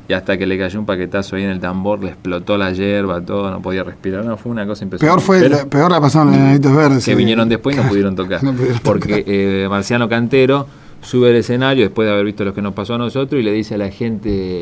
Y 0.08 0.14
hasta 0.14 0.38
que 0.38 0.46
le 0.46 0.58
cayó 0.58 0.80
un 0.80 0.86
paquetazo 0.86 1.36
ahí 1.36 1.44
en 1.44 1.50
el 1.50 1.60
tambor, 1.60 2.04
le 2.04 2.10
explotó 2.12 2.58
la 2.58 2.72
hierba, 2.72 3.22
todo, 3.22 3.50
no 3.50 3.62
podía 3.62 3.84
respirar. 3.84 4.24
No, 4.24 4.38
fue 4.38 4.52
una 4.52 4.66
cosa 4.68 4.84
impresionante. 4.84 5.16
Peor 5.20 5.26
fue, 5.26 5.40
Pero- 5.42 5.56
la, 5.64 5.66
peor 5.70 5.92
la 5.92 6.00
pasaron 6.02 6.28
los 6.28 6.38
enanitos 6.38 6.76
verdes. 6.76 7.06
que 7.06 7.12
sí. 7.12 7.16
vinieron 7.18 7.50
después 7.50 7.76
y 7.76 7.80
no 7.80 7.86
pudieron 7.90 8.16
tocar. 8.16 8.44
No 8.44 8.54
pudieron 8.54 8.80
porque 8.84 9.24
eh, 9.26 9.68
Marciano 9.70 10.08
Cantero 10.08 10.68
sube 11.02 11.30
al 11.30 11.36
escenario 11.36 11.84
después 11.84 12.08
de 12.08 12.14
haber 12.14 12.26
visto 12.26 12.46
lo 12.46 12.54
que 12.54 12.62
nos 12.62 12.74
pasó 12.74 12.96
a 12.96 12.98
nosotros 12.98 13.40
y 13.42 13.44
le 13.44 13.52
dice 13.52 13.76
a 13.76 13.78
la 13.80 13.90
gente, 13.90 14.60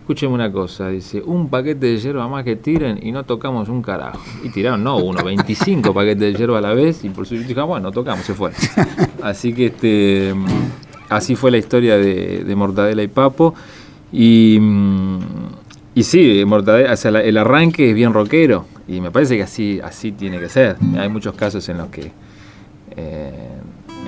escúcheme 0.00 0.32
una 0.34 0.50
cosa, 0.50 0.88
dice, 0.88 1.22
un 1.24 1.48
paquete 1.50 1.86
de 1.86 1.98
hierba 1.98 2.26
más 2.28 2.44
que 2.44 2.56
tiren 2.56 2.98
y 3.02 3.12
no 3.12 3.24
tocamos 3.24 3.68
un 3.68 3.82
carajo. 3.82 4.18
Y 4.42 4.48
tiraron, 4.48 4.82
no, 4.82 4.96
uno, 4.96 5.22
25 5.22 5.92
paquetes 5.94 6.20
de 6.20 6.34
hierba 6.34 6.58
a 6.58 6.60
la 6.62 6.72
vez 6.74 7.04
y 7.04 7.10
por 7.10 7.26
su 7.26 7.34
dijo, 7.36 7.66
bueno, 7.66 7.88
no 7.88 7.92
tocamos, 7.92 8.24
se 8.24 8.32
fue. 8.34 8.50
Así 9.22 9.52
que 9.52 9.66
este 9.66 10.34
así 11.10 11.34
fue 11.34 11.50
la 11.50 11.58
historia 11.58 11.96
de, 11.98 12.44
de 12.44 12.56
Mortadela 12.56 13.02
y 13.02 13.08
Papo. 13.08 13.54
Y, 14.12 14.58
mm, 14.60 15.18
y 15.94 16.02
sí, 16.02 16.42
Mortadela, 16.46 16.92
o 16.92 16.96
sea, 16.96 17.10
el 17.20 17.36
arranque 17.36 17.90
es 17.90 17.94
bien 17.94 18.12
rockero 18.12 18.66
y 18.88 19.00
me 19.00 19.10
parece 19.10 19.36
que 19.36 19.42
así, 19.44 19.80
así 19.82 20.12
tiene 20.12 20.38
que 20.38 20.48
ser. 20.48 20.76
Hay 20.98 21.08
muchos 21.08 21.34
casos 21.34 21.68
en 21.68 21.78
los 21.78 21.88
que 21.88 22.10
eh, 22.96 23.32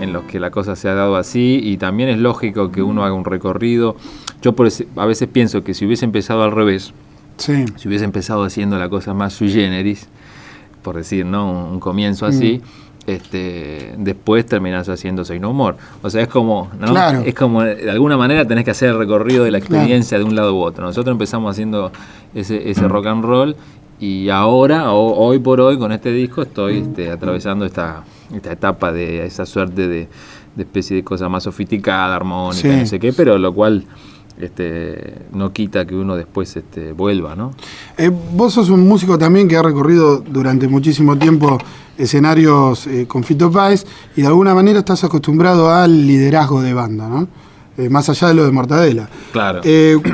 en 0.00 0.12
los 0.12 0.25
que 0.25 0.40
la 0.40 0.50
cosa 0.50 0.75
se 0.75 0.88
ha 0.88 0.94
dado 0.94 1.16
así 1.16 1.61
y 1.62 1.76
también 1.76 2.09
es 2.09 2.18
lógico 2.18 2.73
que 2.73 2.82
uno 2.82 3.04
haga 3.04 3.14
un 3.14 3.25
recorrido. 3.25 3.94
Yo 4.40 4.54
por 4.54 4.66
ese- 4.66 4.88
a 4.97 5.06
veces 5.06 5.28
pienso 5.32 5.62
que 5.62 5.75
si 5.75 5.87
hubiese 5.87 6.04
empezado 6.04 6.42
al 6.42 6.50
revés, 6.52 6.92
Si 7.76 7.88
hubiese 7.88 8.04
empezado 8.04 8.42
haciendo 8.44 8.78
la 8.78 8.88
cosa 8.88 9.14
más 9.14 9.32
sui 9.32 9.50
generis, 9.50 10.09
por 10.82 10.97
decir, 10.97 11.25
¿no? 11.26 11.68
Un, 11.71 11.80
comienzo 11.80 12.26
así. 12.26 12.61
Mm 12.62 12.91
este, 13.06 13.94
después 13.99 14.47
terminas 14.47 14.88
haciendo 14.88 15.25
Soy 15.25 15.40
No 15.40 15.50
Humor. 15.50 15.76
O 16.02 16.11
sea, 16.11 16.23
es 16.23 16.28
como, 16.28 16.71
Es 17.25 17.35
como, 17.35 17.62
de 17.62 17.90
alguna 17.90 18.16
manera 18.16 18.47
tenés 18.47 18.64
que 18.64 18.71
hacer 18.71 18.90
el 18.90 18.99
recorrido 18.99 19.44
de 19.44 19.50
la 19.50 19.59
experiencia 19.59 20.18
de 20.18 20.25
un 20.25 20.37
lado 20.37 20.54
u 20.54 20.61
otro. 20.61 20.85
Nosotros 20.85 21.12
empezamos 21.12 21.50
haciendo 21.50 21.92
ese, 22.35 22.71
ese 22.71 22.87
rock 22.88 23.06
and 23.06 23.25
roll 23.25 23.56
y 24.02 24.30
ahora, 24.30 24.92
hoy 24.92 25.38
por 25.38 25.61
hoy, 25.61 25.78
con 25.78 25.92
este 25.92 26.11
disco, 26.11 26.42
estoy 26.42 26.78
este, 26.78 27.09
atravesando 27.09 27.64
esta, 27.64 28.02
esta 28.35 28.50
etapa 28.50 28.90
de 28.90 29.25
esa 29.25 29.47
suerte 29.47 29.87
de, 29.87 30.09
especie 30.59 30.97
de 30.97 31.04
cosa 31.04 31.28
más 31.28 31.44
sofisticada, 31.44 32.16
armónica, 32.16 32.78
no 32.78 32.85
sé 32.87 32.99
qué, 32.99 33.12
pero 33.12 33.38
lo 33.38 33.54
cual 33.54 33.85
este, 34.40 35.26
no 35.32 35.52
quita 35.52 35.86
que 35.86 35.94
uno 35.94 36.16
después 36.16 36.56
este, 36.56 36.92
vuelva, 36.92 37.36
¿no? 37.36 37.52
Eh, 37.96 38.10
vos 38.32 38.54
sos 38.54 38.70
un 38.70 38.86
músico 38.88 39.18
también 39.18 39.48
que 39.48 39.56
ha 39.56 39.62
recorrido 39.62 40.18
durante 40.18 40.68
muchísimo 40.68 41.16
tiempo 41.16 41.58
escenarios 41.98 42.86
eh, 42.86 43.06
con 43.06 43.22
Fito 43.22 43.50
Páez 43.50 43.86
y 44.16 44.22
de 44.22 44.26
alguna 44.26 44.54
manera 44.54 44.80
estás 44.80 45.04
acostumbrado 45.04 45.70
al 45.70 46.06
liderazgo 46.06 46.62
de 46.62 46.74
banda, 46.74 47.08
¿no? 47.08 47.28
Eh, 47.76 47.88
más 47.88 48.08
allá 48.08 48.28
de 48.28 48.34
lo 48.34 48.44
de 48.44 48.52
Mortadela. 48.52 49.08
Claro. 49.32 49.62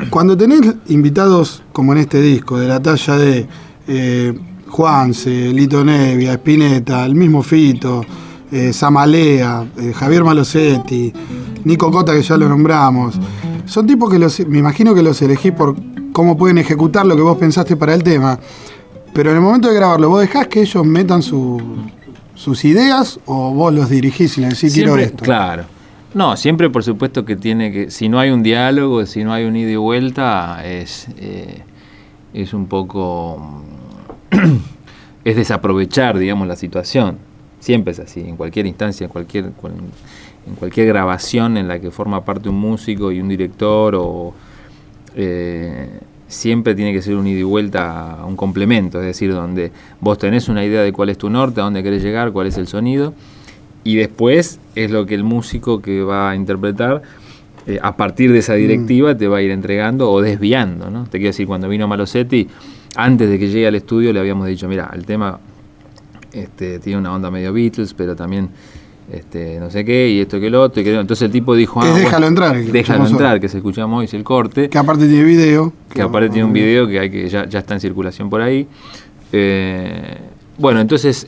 cuando 0.09 0.37
tenés 0.37 0.61
invitados 0.87 1.61
como 1.73 1.91
en 1.91 1.99
este 1.99 2.21
disco, 2.21 2.57
de 2.57 2.67
la 2.67 2.81
talla 2.81 3.17
de 3.17 3.47
Juanse, 4.67 5.51
Lito 5.51 5.83
Nevia, 5.83 6.33
Spinetta, 6.33 7.05
el 7.05 7.15
mismo 7.15 7.43
Fito, 7.43 8.01
Samalea, 8.71 9.65
Javier 9.93 10.23
Malosetti, 10.23 11.11
Nico 11.65 11.91
Cota, 11.91 12.13
que 12.13 12.21
ya 12.21 12.37
lo 12.37 12.47
nombramos, 12.47 13.19
son 13.69 13.85
tipos 13.85 14.09
que 14.09 14.17
los, 14.17 14.39
me 14.47 14.57
imagino 14.57 14.95
que 14.95 15.03
los 15.03 15.21
elegís 15.21 15.51
por 15.51 15.75
cómo 16.11 16.35
pueden 16.35 16.57
ejecutar 16.57 17.05
lo 17.05 17.15
que 17.15 17.21
vos 17.21 17.37
pensaste 17.37 17.75
para 17.75 17.93
el 17.93 18.03
tema. 18.03 18.39
Pero 19.13 19.29
en 19.29 19.37
el 19.37 19.41
momento 19.41 19.69
de 19.69 19.75
grabarlo, 19.75 20.09
¿vos 20.09 20.21
dejás 20.21 20.47
que 20.47 20.61
ellos 20.61 20.83
metan 20.85 21.21
sus 21.21 22.65
ideas 22.65 23.19
o 23.25 23.53
vos 23.53 23.73
los 23.73 23.89
dirigís 23.89 24.37
y 24.37 24.41
les 24.41 24.55
decís 24.55 24.73
quiero 24.73 24.97
esto? 24.97 25.23
Claro. 25.23 25.65
No, 26.15 26.35
siempre 26.35 26.71
por 26.71 26.83
supuesto 26.83 27.23
que 27.23 27.35
tiene 27.35 27.71
que, 27.71 27.91
si 27.91 28.09
no 28.09 28.19
hay 28.19 28.31
un 28.31 28.41
diálogo, 28.41 29.05
si 29.05 29.23
no 29.23 29.31
hay 29.31 29.45
un 29.45 29.55
ida 29.55 29.69
y 29.69 29.75
vuelta, 29.75 30.65
es, 30.65 31.07
eh, 31.19 31.61
es 32.33 32.55
un 32.55 32.65
poco, 32.65 33.63
es 35.23 35.35
desaprovechar, 35.35 36.17
digamos, 36.17 36.47
la 36.47 36.55
situación. 36.55 37.19
Siempre 37.59 37.91
es 37.91 37.99
así, 37.99 38.21
en 38.21 38.35
cualquier 38.37 38.65
instancia, 38.65 39.05
en 39.05 39.11
cualquier, 39.11 39.51
en 40.49 40.55
cualquier 40.55 40.87
grabación 40.87 41.57
en 41.57 41.67
la 41.67 41.79
que 41.79 41.91
forma 41.91 42.25
parte 42.25 42.49
un 42.49 42.59
músico 42.59 43.11
y 43.11 43.21
un 43.21 43.29
director 43.29 43.95
o 43.95 44.33
eh, 45.15 45.87
siempre 46.27 46.75
tiene 46.75 46.93
que 46.93 47.01
ser 47.01 47.15
un 47.15 47.27
ida 47.27 47.39
y 47.39 47.43
vuelta, 47.43 48.19
un 48.25 48.35
complemento, 48.35 48.99
es 48.99 49.05
decir, 49.05 49.31
donde 49.33 49.71
vos 49.99 50.17
tenés 50.17 50.49
una 50.49 50.63
idea 50.65 50.81
de 50.81 50.91
cuál 50.91 51.09
es 51.09 51.17
tu 51.17 51.29
norte, 51.29 51.59
a 51.61 51.63
dónde 51.63 51.83
querés 51.83 52.03
llegar, 52.03 52.31
cuál 52.31 52.47
es 52.47 52.57
el 52.57 52.67
sonido, 52.67 53.13
y 53.83 53.95
después 53.95 54.59
es 54.75 54.91
lo 54.91 55.05
que 55.05 55.15
el 55.15 55.23
músico 55.23 55.81
que 55.81 56.03
va 56.03 56.31
a 56.31 56.35
interpretar, 56.35 57.01
eh, 57.65 57.79
a 57.81 57.95
partir 57.95 58.31
de 58.31 58.39
esa 58.39 58.53
mm. 58.53 58.57
directiva, 58.57 59.17
te 59.17 59.27
va 59.27 59.37
a 59.37 59.41
ir 59.41 59.51
entregando 59.51 60.11
o 60.11 60.21
desviando, 60.21 60.89
¿no? 60.89 61.03
Te 61.05 61.17
quiero 61.17 61.29
decir, 61.29 61.47
cuando 61.47 61.67
vino 61.67 61.87
Malosetti, 61.87 62.47
antes 62.95 63.29
de 63.29 63.39
que 63.39 63.47
llegue 63.47 63.67
al 63.67 63.75
estudio 63.75 64.13
le 64.13 64.19
habíamos 64.19 64.47
dicho, 64.47 64.67
mira, 64.67 64.91
el 64.93 65.05
tema 65.05 65.39
este, 66.31 66.79
tiene 66.79 66.99
una 66.99 67.13
onda 67.13 67.31
medio 67.31 67.53
Beatles, 67.53 67.93
pero 67.93 68.15
también 68.15 68.49
este, 69.11 69.59
no 69.59 69.69
sé 69.69 69.85
qué, 69.85 70.09
y 70.09 70.19
esto 70.19 70.39
que 70.39 70.49
lo 70.49 70.61
otro. 70.61 70.83
que, 70.83 70.93
entonces 70.93 71.25
el 71.25 71.31
tipo 71.31 71.55
dijo, 71.55 71.81
ah, 71.81 71.93
déjalo 71.93 72.27
entrar. 72.27 72.55
déjalo 72.57 73.07
entrar, 73.07 73.39
que 73.39 73.49
se 73.49 73.57
escuchamos 73.57 73.99
hoy, 73.99 74.05
es 74.05 74.13
el 74.13 74.23
corte. 74.23 74.69
Que 74.69 74.77
aparte 74.77 75.07
tiene 75.07 75.23
video. 75.23 75.73
Que, 75.93 76.01
aparte 76.01 76.29
tiene 76.29 76.45
un 76.45 76.53
video 76.53 76.87
que, 76.87 76.99
hay 76.99 77.09
que 77.09 77.27
ya, 77.29 77.47
ya 77.47 77.59
está 77.59 77.73
en 77.73 77.79
circulación 77.79 78.29
por 78.29 78.41
ahí. 78.41 78.67
Eh, 79.31 80.17
bueno, 80.57 80.79
entonces 80.79 81.27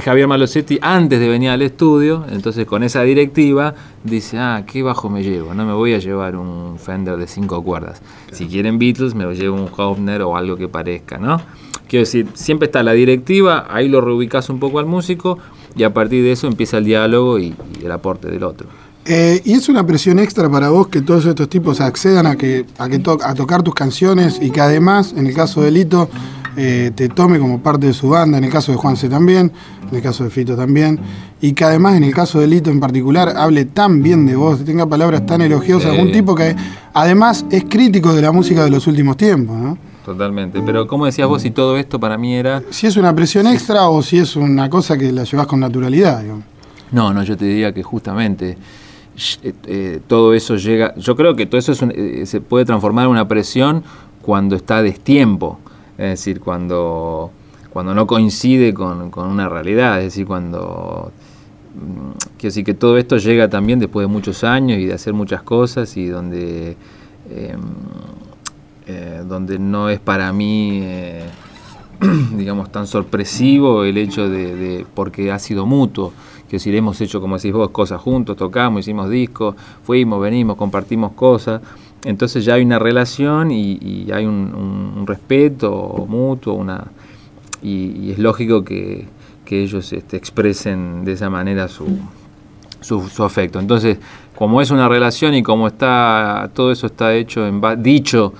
Javier 0.00 0.28
Malosetti, 0.28 0.78
antes 0.80 1.18
de 1.20 1.28
venir 1.28 1.50
al 1.50 1.62
estudio, 1.62 2.24
entonces 2.30 2.66
con 2.66 2.82
esa 2.82 3.02
directiva, 3.02 3.74
dice, 4.04 4.38
ah, 4.38 4.64
¿qué 4.66 4.82
bajo 4.82 5.08
me 5.08 5.22
llevo? 5.22 5.54
No 5.54 5.64
me 5.64 5.72
voy 5.72 5.94
a 5.94 5.98
llevar 5.98 6.36
un 6.36 6.78
Fender 6.78 7.16
de 7.16 7.26
cinco 7.26 7.62
cuerdas. 7.62 8.00
Si 8.32 8.46
quieren 8.46 8.78
Beatles, 8.78 9.14
me 9.14 9.24
llevo 9.34 9.56
un 9.56 9.68
Hofner 9.76 10.22
o 10.22 10.36
algo 10.36 10.56
que 10.56 10.68
parezca, 10.68 11.18
¿no? 11.18 11.40
Quiero 11.88 12.04
decir, 12.04 12.28
siempre 12.34 12.66
está 12.66 12.82
la 12.82 12.92
directiva, 12.92 13.66
ahí 13.70 13.88
lo 13.88 14.00
reubicas 14.00 14.50
un 14.50 14.60
poco 14.60 14.78
al 14.78 14.86
músico, 14.86 15.38
y 15.78 15.84
a 15.84 15.94
partir 15.94 16.22
de 16.24 16.32
eso 16.32 16.46
empieza 16.48 16.78
el 16.78 16.84
diálogo 16.84 17.38
y, 17.38 17.54
el 17.82 17.92
aporte 17.92 18.28
del 18.28 18.42
otro. 18.42 18.68
Eh, 19.04 19.40
¿Y 19.44 19.52
es 19.52 19.68
una 19.68 19.86
presión 19.86 20.18
extra 20.18 20.50
para 20.50 20.68
vos 20.68 20.88
que 20.88 21.00
todos 21.00 21.24
estos 21.24 21.48
tipos 21.48 21.80
accedan 21.80 22.26
a, 22.26 22.36
que, 22.36 22.66
a, 22.76 22.88
que 22.88 23.00
a 23.24 23.34
tocar 23.34 23.62
tus 23.62 23.74
canciones 23.74 24.38
y 24.42 24.50
que 24.50 24.60
además, 24.60 25.14
en 25.16 25.26
el 25.26 25.34
caso 25.34 25.62
de 25.62 25.70
Lito, 25.70 26.10
eh, 26.56 26.90
te 26.92 27.08
tome 27.08 27.38
como 27.38 27.62
parte 27.62 27.86
de 27.86 27.92
su 27.92 28.08
banda, 28.08 28.36
en 28.36 28.44
el 28.44 28.50
caso 28.50 28.72
de 28.72 28.78
Juanse 28.78 29.08
también, 29.08 29.52
en 29.88 29.96
el 29.96 30.02
caso 30.02 30.24
de 30.24 30.30
Fito 30.30 30.56
también, 30.56 30.98
y 31.40 31.52
que 31.52 31.64
además 31.64 31.96
en 31.96 32.02
el 32.02 32.12
caso 32.12 32.40
de 32.40 32.48
Lito 32.48 32.68
en 32.68 32.80
particular 32.80 33.34
hable 33.36 33.64
tan 33.64 34.02
bien 34.02 34.26
de 34.26 34.34
vos, 34.34 34.64
tenga 34.64 34.84
palabras 34.84 35.24
tan 35.24 35.40
elogiosas, 35.40 35.96
un 35.96 36.10
tipo 36.10 36.34
que 36.34 36.56
además 36.92 37.46
es 37.52 37.64
crítico 37.64 38.12
de 38.12 38.22
la 38.22 38.32
música 38.32 38.64
de 38.64 38.70
los 38.70 38.88
últimos 38.88 39.16
tiempos, 39.16 39.56
¿no? 39.56 39.78
Totalmente. 40.08 40.62
Pero 40.64 40.86
como 40.86 41.04
decías 41.04 41.28
vos, 41.28 41.42
si 41.42 41.50
todo 41.50 41.76
esto 41.76 42.00
para 42.00 42.16
mí 42.16 42.34
era... 42.34 42.62
Si 42.70 42.86
es 42.86 42.96
una 42.96 43.14
presión 43.14 43.46
extra 43.46 43.88
o 43.88 44.02
si 44.02 44.18
es 44.18 44.36
una 44.36 44.70
cosa 44.70 44.96
que 44.96 45.12
la 45.12 45.24
llevas 45.24 45.46
con 45.46 45.60
naturalidad. 45.60 46.22
No, 46.90 47.12
no, 47.12 47.22
yo 47.22 47.36
te 47.36 47.44
diría 47.44 47.74
que 47.74 47.82
justamente 47.82 48.56
eh, 49.42 49.52
eh, 49.66 50.00
todo 50.06 50.32
eso 50.32 50.56
llega... 50.56 50.94
Yo 50.96 51.14
creo 51.14 51.36
que 51.36 51.44
todo 51.44 51.58
eso 51.58 51.72
eh, 51.94 52.24
se 52.24 52.40
puede 52.40 52.64
transformar 52.64 53.04
en 53.04 53.10
una 53.10 53.28
presión 53.28 53.84
cuando 54.22 54.56
está 54.56 54.78
a 54.78 54.82
destiempo. 54.82 55.58
Es 55.98 56.10
decir, 56.10 56.40
cuando, 56.40 57.30
cuando 57.70 57.94
no 57.94 58.06
coincide 58.06 58.72
con, 58.72 59.12
una 59.14 59.48
realidad. 59.48 59.98
Es 59.98 60.04
decir, 60.04 60.26
cuando... 60.26 61.12
Mm, 61.74 62.12
quiero 62.38 62.48
decir 62.48 62.64
que 62.64 62.74
todo 62.74 62.96
esto 62.96 63.18
llega 63.18 63.50
también 63.50 63.78
después 63.78 64.04
de 64.06 64.12
muchos 64.12 64.42
años 64.42 64.78
y 64.78 64.86
de 64.86 64.94
hacer 64.94 65.12
muchas 65.12 65.42
cosas 65.42 65.94
y 65.98 66.06
donde... 66.06 66.76
Eh, 68.90 69.22
donde 69.28 69.58
no 69.58 69.90
es 69.90 70.00
para 70.00 70.32
mí, 70.32 70.80
eh, 70.82 71.22
digamos, 72.34 72.72
tan 72.72 72.86
sorpresivo 72.86 73.84
el 73.84 73.98
hecho 73.98 74.30
de, 74.30 74.86
porque 74.94 75.30
ha 75.30 75.38
sido 75.38 75.66
mutuo. 75.66 76.14
Que 76.48 76.56
decir, 76.56 76.74
hemos 76.74 76.98
hecho, 77.02 77.20
como 77.20 77.36
decís 77.36 77.52
vos, 77.52 77.68
cosas 77.68 78.00
juntos, 78.00 78.34
tocamos, 78.38 78.80
hicimos 78.80 79.10
discos, 79.10 79.56
fuimos, 79.82 80.22
venimos, 80.22 80.56
compartimos 80.56 81.12
cosas. 81.12 81.60
Entonces 82.02 82.46
ya 82.46 82.54
hay 82.54 82.62
una 82.62 82.78
relación 82.78 83.50
y, 83.50 84.10
hay 84.10 84.24
un, 84.24 85.04
respeto 85.06 86.06
mutuo, 86.08 86.54
una 86.54 86.86
y, 87.60 88.12
es 88.12 88.18
lógico 88.18 88.64
que, 88.64 89.06
ellos 89.50 89.92
este, 89.92 90.16
expresen 90.16 91.04
de 91.04 91.12
esa 91.12 91.28
manera 91.28 91.68
su, 91.68 91.98
su, 92.80 93.22
afecto. 93.22 93.58
Entonces, 93.58 93.98
como 94.34 94.62
es 94.62 94.70
una 94.70 94.88
relación 94.88 95.34
y 95.34 95.42
como 95.42 95.66
está 95.66 96.50
todo 96.54 96.72
eso 96.72 96.86
está 96.86 97.14
hecho 97.14 97.46
en 97.46 97.60
dicho 97.82 98.32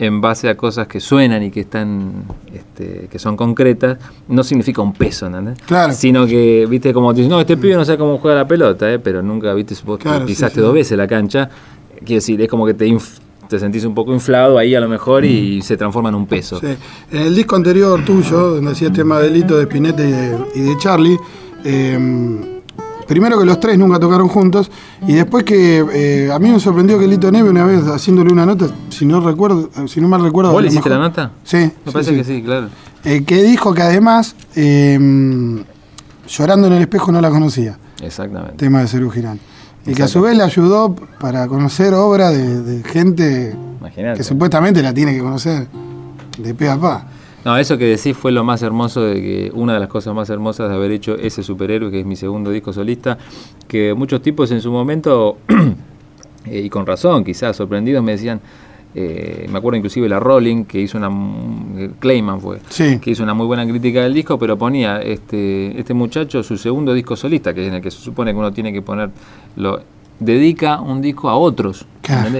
en 0.00 0.22
base 0.22 0.48
a 0.48 0.56
cosas 0.56 0.88
que 0.88 0.98
suenan 0.98 1.42
y 1.42 1.50
que 1.50 1.60
están 1.60 2.24
este, 2.54 3.06
que 3.12 3.18
son 3.18 3.36
concretas, 3.36 3.98
no 4.28 4.42
significa 4.42 4.80
un 4.80 4.94
peso, 4.94 5.28
¿no? 5.28 5.52
Claro. 5.66 5.92
Sino 5.92 6.26
que, 6.26 6.66
viste, 6.70 6.94
como 6.94 7.12
te 7.12 7.28
no, 7.28 7.38
este 7.38 7.58
pibe 7.58 7.76
no 7.76 7.84
sabe 7.84 7.98
cómo 7.98 8.16
juega 8.16 8.38
la 8.38 8.48
pelota, 8.48 8.90
¿eh? 8.90 8.98
pero 8.98 9.22
nunca, 9.22 9.52
viste, 9.52 9.74
vos 9.84 10.00
pisaste 10.26 10.62
dos 10.62 10.72
veces 10.72 10.96
la 10.96 11.06
cancha, 11.06 11.50
quiero 11.98 12.14
decir, 12.14 12.40
es 12.40 12.48
como 12.48 12.64
que 12.64 12.72
te, 12.72 12.96
te 13.46 13.58
sentís 13.58 13.84
un 13.84 13.94
poco 13.94 14.14
inflado 14.14 14.56
ahí 14.56 14.74
a 14.74 14.80
lo 14.80 14.88
mejor 14.88 15.26
y 15.26 15.58
mm. 15.58 15.62
se 15.62 15.76
transforma 15.76 16.08
en 16.08 16.14
un 16.14 16.26
peso. 16.26 16.58
Sí. 16.58 16.74
En 17.12 17.20
el 17.20 17.34
disco 17.34 17.56
anterior 17.56 18.02
tuyo, 18.02 18.54
donde 18.54 18.70
hacías 18.70 18.94
tema 18.94 19.20
de 19.20 19.28
Lito, 19.28 19.58
de 19.58 19.64
Spinetta 19.64 20.02
y 20.02 20.12
de, 20.12 20.38
y 20.54 20.60
de 20.60 20.78
Charlie, 20.78 21.18
eh, 21.62 22.59
primero 23.10 23.40
que 23.40 23.44
los 23.44 23.58
tres 23.58 23.76
nunca 23.76 23.98
tocaron 23.98 24.28
juntos 24.28 24.70
y 25.04 25.14
después 25.14 25.42
que 25.42 25.84
eh, 25.92 26.30
a 26.32 26.38
mí 26.38 26.48
me 26.48 26.60
sorprendió 26.60 26.96
que 26.96 27.08
Lito 27.08 27.32
Neve 27.32 27.50
una 27.50 27.64
vez 27.64 27.84
haciéndole 27.88 28.32
una 28.32 28.46
nota, 28.46 28.68
si 28.88 29.04
no 29.04 29.20
recuerdo, 29.20 29.68
si 29.88 30.00
no 30.00 30.06
mal 30.06 30.22
recuerdo. 30.22 30.52
¿Vos 30.52 30.62
le 30.62 30.68
hiciste 30.68 30.88
la 30.88 30.98
nota? 30.98 31.32
Sí. 31.42 31.72
Me 31.84 31.90
parece 31.90 32.14
que 32.14 32.22
sí, 32.22 32.40
claro. 32.40 32.68
Eh, 33.02 33.24
que 33.24 33.42
dijo 33.42 33.74
que 33.74 33.82
además 33.82 34.36
em, 34.54 35.64
llorando 36.28 36.68
en 36.68 36.74
el 36.74 36.82
espejo 36.82 37.10
no 37.10 37.20
la 37.20 37.30
conocía. 37.30 37.76
Exactamente. 38.00 38.58
Tema 38.58 38.80
de 38.80 38.86
Cerú 38.86 39.10
Girán. 39.10 39.40
Y 39.84 39.92
que 39.92 40.04
a 40.04 40.08
su 40.08 40.20
vez 40.20 40.36
le 40.36 40.44
ayudó 40.44 40.94
para 41.18 41.48
conocer 41.48 41.94
obra 41.94 42.30
de, 42.30 42.84
gente 42.84 43.56
que 44.14 44.22
supuestamente 44.22 44.82
la 44.82 44.94
tiene 44.94 45.14
que 45.14 45.20
conocer 45.20 45.66
de 46.38 46.54
pe 46.54 46.68
a 46.68 46.78
pa. 46.78 47.08
No, 47.44 47.56
eso 47.56 47.78
que 47.78 47.86
decís 47.86 48.16
fue 48.16 48.32
lo 48.32 48.44
más 48.44 48.62
hermoso 48.62 49.02
de 49.02 49.14
que 49.14 49.52
una 49.54 49.74
de 49.74 49.80
las 49.80 49.88
cosas 49.88 50.14
más 50.14 50.28
hermosas 50.28 50.68
de 50.68 50.74
haber 50.74 50.90
hecho 50.90 51.16
ese 51.16 51.42
superhéroe, 51.42 51.90
que 51.90 52.00
es 52.00 52.06
mi 52.06 52.16
segundo 52.16 52.50
disco 52.50 52.72
solista, 52.72 53.16
que 53.66 53.94
muchos 53.94 54.20
tipos 54.20 54.50
en 54.50 54.60
su 54.60 54.70
momento, 54.70 55.38
eh, 56.46 56.60
y 56.60 56.68
con 56.68 56.84
razón, 56.84 57.24
quizás 57.24 57.56
sorprendidos, 57.56 58.04
me 58.04 58.12
decían, 58.12 58.40
eh, 58.94 59.46
me 59.50 59.58
acuerdo 59.58 59.76
inclusive 59.76 60.08
la 60.08 60.20
Rolling, 60.20 60.64
que 60.64 60.80
hizo 60.80 60.98
una, 60.98 61.10
Clayman 61.98 62.40
fue, 62.40 62.58
que 63.00 63.10
hizo 63.10 63.22
una 63.22 63.32
muy 63.32 63.46
buena 63.46 63.66
crítica 63.66 64.02
del 64.02 64.12
disco, 64.12 64.38
pero 64.38 64.58
ponía 64.58 65.00
este, 65.00 65.78
este 65.78 65.94
muchacho 65.94 66.42
su 66.42 66.58
segundo 66.58 66.92
disco 66.92 67.16
solista, 67.16 67.54
que 67.54 67.62
es 67.62 67.68
en 67.68 67.74
el 67.74 67.82
que 67.82 67.90
se 67.90 68.00
supone 68.00 68.32
que 68.32 68.38
uno 68.38 68.52
tiene 68.52 68.72
que 68.72 68.82
poner 68.82 69.10
lo, 69.56 69.80
dedica 70.20 70.80
un 70.80 71.00
disco 71.00 71.28
a 71.30 71.36
otros. 71.36 71.86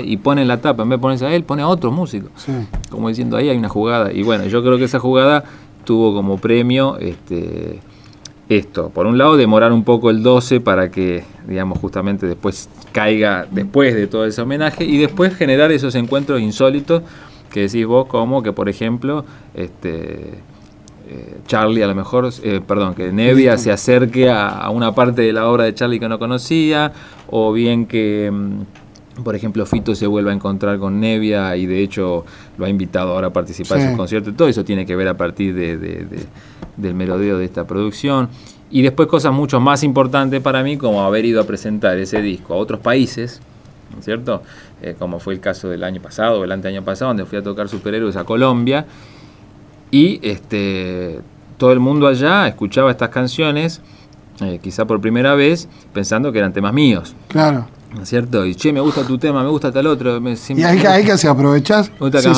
Y 0.04 0.16
pone 0.18 0.44
la 0.44 0.60
tapa, 0.60 0.82
en 0.82 0.88
vez 0.88 0.98
de 0.98 1.02
ponerse 1.02 1.26
a 1.26 1.34
él, 1.34 1.44
pone 1.44 1.62
a 1.62 1.68
otros 1.68 1.92
músicos. 1.92 2.30
Como 2.90 3.08
diciendo, 3.08 3.36
ahí 3.36 3.48
hay 3.48 3.56
una 3.56 3.68
jugada. 3.68 4.12
Y 4.12 4.22
bueno, 4.22 4.46
yo 4.46 4.62
creo 4.62 4.78
que 4.78 4.84
esa 4.84 4.98
jugada 4.98 5.44
tuvo 5.84 6.14
como 6.14 6.38
premio 6.38 6.98
este, 6.98 7.80
esto. 8.48 8.90
Por 8.90 9.06
un 9.06 9.18
lado, 9.18 9.36
demorar 9.36 9.72
un 9.72 9.84
poco 9.84 10.10
el 10.10 10.22
12 10.22 10.60
para 10.60 10.90
que, 10.90 11.24
digamos, 11.46 11.78
justamente 11.78 12.26
después 12.26 12.68
caiga 12.92 13.46
después 13.50 13.94
de 13.94 14.06
todo 14.06 14.26
ese 14.26 14.42
homenaje 14.42 14.84
y 14.84 14.98
después 14.98 15.34
generar 15.36 15.70
esos 15.70 15.94
encuentros 15.94 16.40
insólitos 16.40 17.02
que 17.50 17.62
decís 17.62 17.86
vos, 17.86 18.06
como 18.06 18.42
que, 18.42 18.52
por 18.52 18.68
ejemplo, 18.68 19.24
este, 19.54 20.38
eh, 21.08 21.38
Charlie 21.46 21.82
a 21.82 21.86
lo 21.88 21.94
mejor, 21.94 22.30
eh, 22.42 22.60
perdón, 22.66 22.94
que 22.94 23.12
Nevia 23.12 23.58
se 23.58 23.72
acerque 23.72 24.30
a, 24.30 24.70
una 24.70 24.94
parte 24.94 25.22
de 25.22 25.32
la 25.32 25.48
obra 25.48 25.64
de 25.64 25.74
Charlie 25.74 25.98
que 25.98 26.08
no 26.08 26.18
conocía, 26.18 26.92
o 27.28 27.52
bien 27.52 27.86
que, 27.86 28.30
mm, 28.32 28.60
por 29.22 29.36
ejemplo, 29.36 29.64
Fito 29.66 29.94
se 29.94 30.06
vuelva 30.06 30.30
a 30.30 30.34
encontrar 30.34 30.78
con 30.78 31.00
Nevia 31.00 31.56
y 31.56 31.66
de 31.66 31.82
hecho 31.82 32.24
lo 32.58 32.64
ha 32.64 32.68
invitado 32.68 33.12
ahora 33.12 33.28
a 33.28 33.32
participar 33.32 33.80
en 33.80 33.92
su 33.92 33.96
concierto. 33.96 34.32
Todo 34.34 34.48
eso 34.48 34.64
tiene 34.64 34.86
que 34.86 34.96
ver 34.96 35.08
a 35.08 35.16
partir 35.16 35.54
de 35.54 36.26
del 36.80 36.94
merodeo 36.94 37.38
de 37.38 37.44
esta 37.44 37.66
producción. 37.66 38.28
Y 38.70 38.82
después 38.82 39.08
cosas 39.08 39.32
mucho 39.32 39.60
más 39.60 39.82
importantes 39.82 40.40
para 40.40 40.62
mí, 40.62 40.76
como 40.76 41.02
haber 41.02 41.24
ido 41.24 41.40
a 41.40 41.44
presentar 41.44 41.98
ese 41.98 42.22
disco 42.22 42.54
a 42.54 42.56
otros 42.56 42.80
países, 42.80 43.40
¿no 43.92 43.98
es 43.98 44.04
cierto? 44.04 44.42
Eh, 44.80 44.94
como 44.98 45.18
fue 45.18 45.34
el 45.34 45.40
caso 45.40 45.68
del 45.68 45.82
año 45.82 46.00
pasado 46.00 46.40
o 46.40 46.44
el 46.44 46.52
anteaño 46.52 46.82
pasado, 46.82 47.08
donde 47.08 47.26
fui 47.26 47.38
a 47.38 47.42
tocar 47.42 47.68
Superhéroes 47.68 48.16
a 48.16 48.24
Colombia. 48.24 48.86
Y 49.90 50.20
este, 50.22 51.20
todo 51.58 51.72
el 51.72 51.80
mundo 51.80 52.06
allá 52.06 52.46
escuchaba 52.46 52.92
estas 52.92 53.08
canciones, 53.08 53.82
eh, 54.40 54.60
quizá 54.62 54.84
por 54.84 55.00
primera 55.00 55.34
vez, 55.34 55.68
pensando 55.92 56.30
que 56.30 56.38
eran 56.38 56.52
temas 56.52 56.72
míos. 56.72 57.16
Claro. 57.26 57.66
¿No 57.94 58.02
es 58.02 58.08
cierto? 58.08 58.46
Y 58.46 58.54
che, 58.54 58.72
me 58.72 58.80
gusta 58.80 59.04
tu 59.04 59.18
tema, 59.18 59.42
me 59.42 59.48
gusta 59.48 59.72
tal 59.72 59.86
otro. 59.88 60.20
y 60.20 60.62
hay, 60.62 61.04
que 61.04 61.18
se 61.18 61.28
aprovechas. 61.28 61.90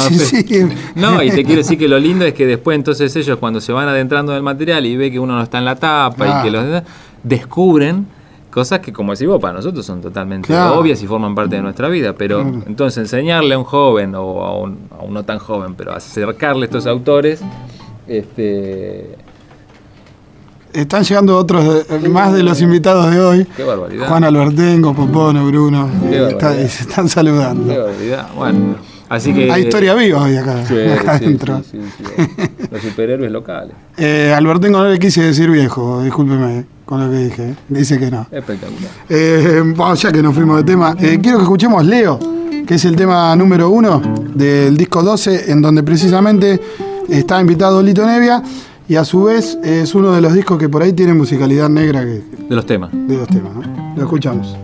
Sí, 0.08 0.18
sí, 0.18 0.68
No, 0.94 1.22
y 1.22 1.30
te 1.30 1.44
quiero 1.44 1.58
decir 1.58 1.78
que 1.78 1.88
lo 1.88 1.98
lindo 1.98 2.24
es 2.24 2.32
que 2.32 2.46
después 2.46 2.74
entonces 2.74 3.14
ellos 3.16 3.38
cuando 3.38 3.60
se 3.60 3.72
van 3.72 3.88
adentrando 3.88 4.32
en 4.32 4.38
el 4.38 4.42
material 4.42 4.86
y 4.86 4.96
ve 4.96 5.10
que 5.10 5.18
uno 5.18 5.36
no 5.36 5.42
está 5.42 5.58
en 5.58 5.66
la 5.66 5.76
tapa 5.76 6.40
y 6.40 6.44
que 6.44 6.50
los 6.50 6.82
descubren 7.22 8.06
cosas 8.50 8.80
que 8.80 8.92
como 8.92 9.12
decís 9.12 9.26
vos, 9.26 9.40
para 9.40 9.54
nosotros 9.54 9.84
son 9.84 10.00
totalmente 10.00 10.54
obvias 10.54 11.02
y 11.02 11.06
forman 11.06 11.34
parte 11.34 11.56
de 11.56 11.62
nuestra 11.62 11.88
vida, 11.88 12.12
pero 12.12 12.40
entonces 12.40 12.98
enseñarle 12.98 13.54
a 13.54 13.58
un 13.58 13.64
joven 13.64 14.14
o 14.14 14.44
a 14.44 14.58
un, 14.58 14.78
a 14.90 15.02
un 15.02 15.14
no 15.14 15.24
tan 15.24 15.38
joven, 15.38 15.74
pero 15.74 15.92
acercarle 15.92 16.62
a 16.62 16.64
estos 16.66 16.86
autores, 16.86 17.40
este 18.06 19.16
están 20.72 21.04
llegando 21.04 21.36
otros 21.36 21.86
más 22.08 22.32
de 22.32 22.42
los 22.42 22.60
invitados 22.60 23.10
de 23.10 23.20
hoy. 23.20 23.46
Qué 23.56 23.62
barbaridad. 23.62 24.08
Juan 24.08 24.24
Albertengo, 24.24 24.94
Popono, 24.94 25.46
Bruno. 25.46 25.90
y 26.10 26.68
se 26.68 26.82
están 26.82 27.08
saludando. 27.08 27.72
Qué 27.72 27.78
barbaridad. 27.78 28.28
Bueno, 28.34 28.76
así 29.08 29.32
que. 29.32 29.50
Hay 29.50 29.64
historia 29.64 29.94
viva 29.94 30.22
hoy 30.22 30.36
acá, 30.36 30.64
sí, 30.66 30.74
adentro. 31.06 31.62
Sí, 31.70 31.78
los 32.70 32.82
superhéroes 32.82 33.30
locales. 33.30 33.74
Eh, 33.96 34.32
Albertengo 34.36 34.78
no 34.78 34.88
le 34.88 34.98
quise 34.98 35.22
decir 35.22 35.50
viejo, 35.50 36.02
discúlpeme 36.02 36.64
con 36.84 37.04
lo 37.04 37.10
que 37.10 37.24
dije. 37.24 37.54
Dice 37.68 37.98
que 37.98 38.10
no. 38.10 38.26
Espectacular. 38.30 38.90
Eh, 39.08 39.62
ya 39.96 40.12
que 40.12 40.22
nos 40.22 40.34
fuimos 40.34 40.58
de 40.58 40.64
tema, 40.64 40.96
eh, 41.00 41.18
quiero 41.22 41.38
que 41.38 41.44
escuchemos 41.44 41.84
Leo, 41.84 42.18
que 42.66 42.74
es 42.74 42.84
el 42.84 42.96
tema 42.96 43.34
número 43.36 43.70
uno 43.70 44.00
del 44.34 44.76
disco 44.76 45.02
12, 45.02 45.50
en 45.50 45.62
donde 45.62 45.82
precisamente 45.82 46.60
está 47.08 47.40
invitado 47.40 47.82
Lito 47.82 48.06
Nevia. 48.06 48.42
Y 48.88 48.96
a 48.96 49.04
su 49.04 49.24
vez 49.24 49.58
es 49.62 49.94
uno 49.94 50.12
de 50.12 50.20
los 50.20 50.34
discos 50.34 50.58
que 50.58 50.68
por 50.68 50.82
ahí 50.82 50.92
tiene 50.92 51.14
musicalidad 51.14 51.68
negra. 51.68 52.04
Que, 52.04 52.22
de 52.48 52.56
los 52.56 52.66
temas. 52.66 52.90
De 52.92 53.16
los 53.16 53.28
temas, 53.28 53.54
¿no? 53.54 53.94
Lo 53.96 54.02
escuchamos. 54.02 54.56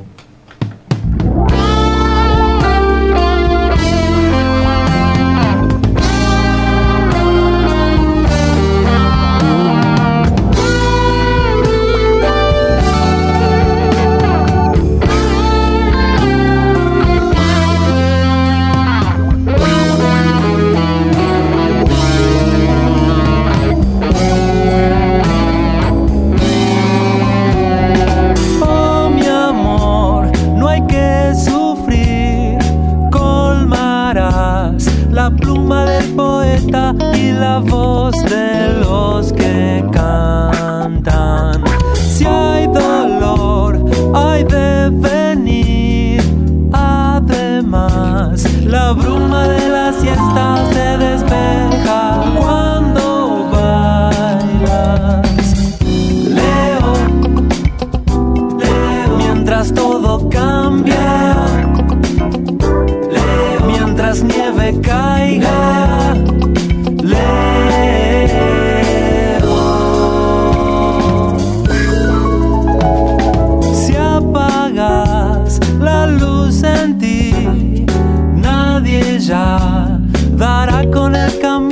Se 79.29 79.35
sabe 79.35 80.89
poder 80.89 81.31
sin 81.31 81.69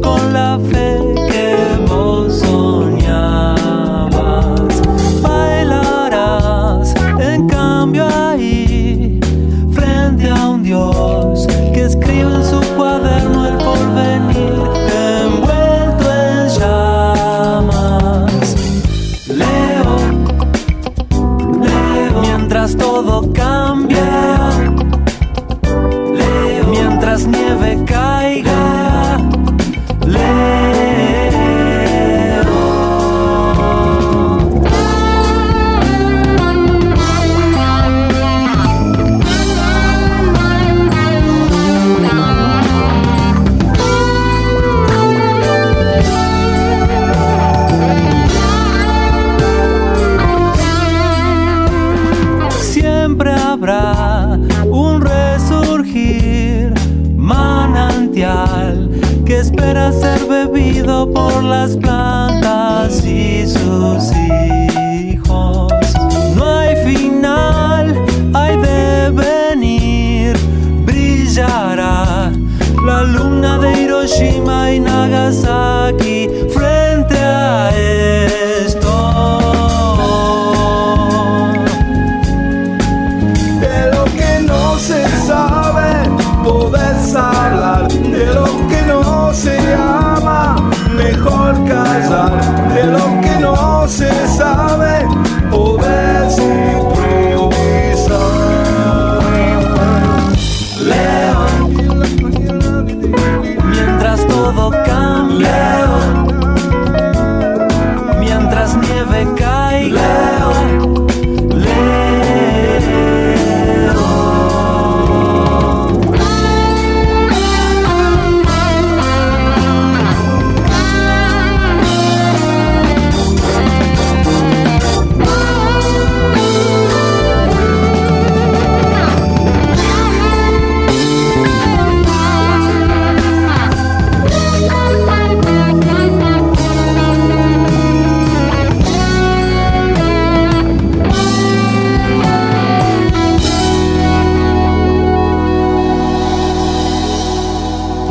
priorizar. 0.00 1.23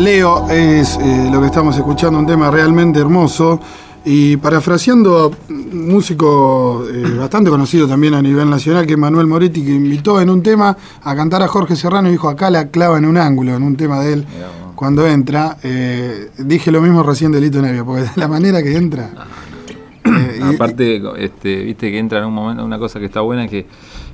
Leo 0.03 0.49
es 0.49 0.97
eh, 0.97 1.29
lo 1.31 1.39
que 1.39 1.45
estamos 1.45 1.77
escuchando, 1.77 2.19
un 2.19 2.27
tema 2.27 2.51
realmente 2.51 2.99
hermoso. 2.99 3.61
Y 4.03 4.35
parafraseando 4.35 5.17
a 5.17 5.27
un 5.27 5.87
músico 5.87 6.83
eh, 6.93 7.15
bastante 7.17 7.49
conocido 7.49 7.87
también 7.87 8.13
a 8.13 8.21
nivel 8.21 8.49
nacional, 8.49 8.85
que 8.85 8.93
es 8.93 8.99
Manuel 8.99 9.27
Moretti, 9.27 9.63
que 9.63 9.71
invitó 9.71 10.19
en 10.19 10.29
un 10.29 10.43
tema 10.43 10.75
a 11.01 11.15
cantar 11.15 11.41
a 11.41 11.47
Jorge 11.47 11.77
Serrano 11.77 12.09
y 12.09 12.11
dijo, 12.11 12.27
acá 12.27 12.49
la 12.49 12.67
clava 12.67 12.97
en 12.97 13.05
un 13.05 13.15
ángulo, 13.15 13.55
en 13.55 13.63
un 13.63 13.77
tema 13.77 14.01
de 14.01 14.13
él, 14.13 14.25
cuando 14.75 15.07
entra. 15.07 15.57
Eh, 15.63 16.31
dije 16.37 16.69
lo 16.69 16.81
mismo 16.81 17.01
recién 17.01 17.31
de 17.31 17.39
Lito 17.39 17.61
Nevia, 17.61 17.85
porque 17.85 18.01
de 18.01 18.09
la 18.17 18.27
manera 18.27 18.61
que 18.61 18.75
entra... 18.75 19.09
Aparte, 20.53 21.01
este, 21.17 21.63
viste 21.63 21.91
que 21.91 21.97
entra 21.97 22.19
en 22.19 22.25
un 22.25 22.33
momento, 22.33 22.65
una 22.65 22.77
cosa 22.77 22.99
que 22.99 23.05
está 23.05 23.21
buena 23.21 23.45
es 23.45 23.49
que 23.49 23.65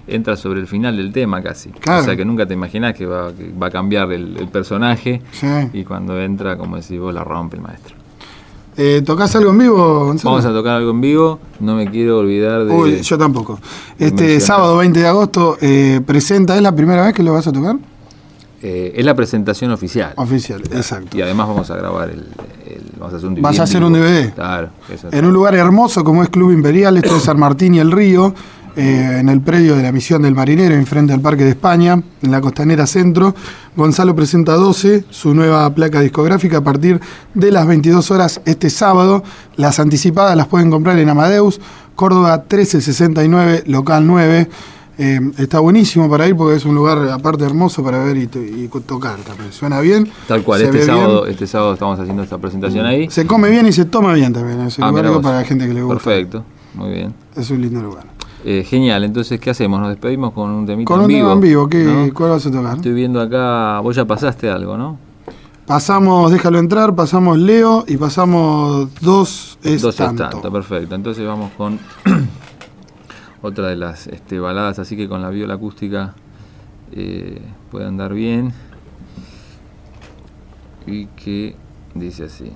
entra 0.10 0.36
sobre 0.36 0.60
el 0.60 0.68
final 0.68 0.98
del 0.98 1.12
tema 1.12 1.42
casi. 1.42 1.70
O 1.70 2.04
sea 2.04 2.16
que 2.16 2.26
nunca 2.26 2.46
te 2.46 2.54
imaginás 2.54 2.94
que 2.94 3.06
va, 3.06 3.28
a 3.28 3.70
cambiar 3.70 4.12
el, 4.12 4.48
personaje 4.52 5.22
y 5.74 5.84
cuando 5.84 6.20
entra, 6.20 6.58
como 6.58 6.78
decís 6.78 7.00
vos, 7.00 7.14
la 7.14 7.24
rompe 7.24 7.58
el 7.58 7.62
maestro. 7.62 7.96
Eh, 8.82 9.02
¿Tocás 9.06 9.36
algo 9.36 9.52
en 9.52 9.58
vivo, 9.58 10.06
Gonzalo? 10.06 10.32
Vamos 10.36 10.46
a 10.46 10.54
tocar 10.54 10.78
algo 10.78 10.92
en 10.92 11.02
vivo, 11.02 11.40
no 11.60 11.76
me 11.76 11.90
quiero 11.92 12.20
olvidar 12.20 12.64
de... 12.64 12.74
Uy, 12.74 13.02
yo 13.02 13.18
tampoco. 13.18 13.60
Este 13.98 14.40
sábado 14.40 14.78
20 14.78 15.00
de 15.02 15.08
agosto 15.08 15.58
eh, 15.60 16.00
presenta, 16.06 16.56
¿es 16.56 16.62
la 16.62 16.74
primera 16.74 17.06
vez 17.06 17.14
que 17.14 17.22
lo 17.22 17.34
vas 17.34 17.46
a 17.46 17.52
tocar? 17.52 17.76
Eh, 18.62 18.94
es 18.96 19.04
la 19.06 19.16
presentación 19.16 19.72
oficial. 19.72 20.14
Oficial, 20.16 20.62
exacto. 20.72 21.18
Y 21.18 21.22
además 21.22 21.50
vamos 21.50 21.70
a 21.72 21.76
grabar 21.76 22.10
el... 22.10 22.26
vamos 22.98 23.14
a 23.14 23.18
hacer 23.18 23.28
un 23.28 23.36
DVD. 23.36 23.42
Vas 23.42 23.60
a 23.60 23.64
hacer 23.64 23.84
un 23.84 23.94
DVD. 23.94 24.34
Claro. 24.34 24.70
En 25.12 25.26
un 25.26 25.34
lugar 25.34 25.56
hermoso 25.56 26.04
como 26.06 26.24
es 26.24 26.30
Club 26.30 26.52
Imperial, 26.52 26.96
esto 26.96 27.18
es 27.18 27.24
San 27.24 27.38
Martín 27.38 27.76
y 27.76 27.80
el 27.80 27.92
Río. 27.92 28.34
Eh, 28.76 29.18
en 29.20 29.30
el 29.30 29.42
predio 29.42 29.76
de 29.76 29.84
la 29.84 29.92
Misión 29.92 30.22
del 30.22 30.36
Marinero, 30.36 30.76
enfrente 30.76 31.12
al 31.12 31.22
Parque 31.22 31.44
de 31.44 31.52
España, 31.52 32.02
en 32.22 32.32
la 32.32 32.40
Costanera 32.40 32.86
Centro. 32.86 33.36
Gonzalo 33.76 34.16
presenta 34.16 34.54
12, 34.54 35.06
su 35.10 35.34
nueva 35.34 35.70
placa 35.74 36.02
discográfica 36.02 36.58
a 36.58 36.64
partir 36.64 37.00
de 37.34 37.52
las 37.52 37.68
22 37.68 38.12
horas 38.12 38.42
este 38.46 38.70
sábado. 38.70 39.24
Las 39.56 39.80
anticipadas 39.80 40.38
las 40.38 40.48
pueden 40.48 40.70
comprar 40.70 40.98
en 41.00 41.10
Amadeus, 41.10 41.60
Córdoba 41.96 42.38
1369, 42.38 43.64
local 43.68 44.06
9. 44.06 44.50
Eh, 45.02 45.20
está 45.38 45.60
buenísimo 45.60 46.10
para 46.10 46.28
ir 46.28 46.36
porque 46.36 46.58
es 46.58 46.66
un 46.66 46.76
lugar 46.76 46.98
aparte 47.10 47.46
hermoso 47.46 47.82
para 47.82 48.04
ver 48.04 48.18
y, 48.18 48.28
tocar 48.86 49.20
también. 49.20 49.52
Suena 49.54 49.80
bien. 49.80 50.12
Tal 50.28 50.44
cual, 50.44 50.62
este 50.62 50.86
sábado, 50.86 51.26
este 51.26 51.48
sábado 51.48 51.74
estamos 51.74 52.00
haciendo 52.00 52.22
esta 52.22 52.38
presentación 52.38 52.86
ahí. 52.86 53.10
Se 53.10 53.26
come 53.26 53.50
bien 53.50 53.66
y 53.66 53.72
se 53.72 53.86
toma 53.86 54.14
bien 54.14 54.34
también. 54.34 54.60
Es 54.62 54.78
un 54.78 54.84
ah, 54.84 54.92
lugar 54.92 55.22
para 55.22 55.40
la 55.40 55.46
gente 55.46 55.68
que 55.68 55.74
le 55.74 55.82
gusta. 55.82 56.04
Perfecto, 56.04 56.44
muy 56.76 56.90
bien. 56.92 57.14
Es 57.36 57.50
un 57.50 57.62
lindo 57.62 57.82
lugar. 57.82 58.19
Eh, 58.46 58.64
genial, 58.64 59.04
entonces, 59.04 59.40
¿qué 59.40 59.50
hacemos? 59.50 59.80
¿Nos 59.82 59.90
despedimos 59.90 60.32
con 60.32 60.50
un 60.50 60.66
temita 60.66 60.88
con 60.88 61.02
en 61.02 61.08
vivo? 61.08 61.28
Con 61.28 61.38
un 61.38 61.42
tema 61.42 61.48
en 61.48 61.50
vivo, 61.50 61.68
¿qué, 61.68 62.14
¿cuál 62.14 62.32
vas 62.32 62.46
a 62.46 62.52
tocar? 62.52 62.78
Estoy 62.78 62.94
viendo 62.94 63.20
acá, 63.20 63.80
vos 63.82 63.96
ya 63.96 64.06
pasaste 64.06 64.50
algo, 64.50 64.78
¿no? 64.78 64.98
Pasamos 65.70 66.32
Déjalo 66.32 66.58
entrar, 66.58 66.96
pasamos 66.96 67.38
Leo 67.38 67.84
y 67.88 67.98
pasamos 67.98 68.90
Dos 69.02 69.60
es 69.62 69.84
Dos 69.84 69.96
tanto. 69.96 70.52
perfecto. 70.52 70.96
Entonces 70.96 71.28
vamos 71.28 71.52
con 71.56 71.78
otra 73.44 73.68
de 73.68 73.76
las 73.76 74.08
este, 74.08 74.40
baladas, 74.40 74.80
así 74.80 74.98
que 74.98 75.08
con 75.08 75.22
la 75.22 75.30
viola 75.30 75.54
acústica 75.54 76.16
eh, 76.92 77.40
puede 77.70 77.86
andar 77.86 78.16
bien. 78.16 78.52
Y 80.88 81.06
que 81.06 81.56
dice 81.94 82.24
así. 82.24 82.52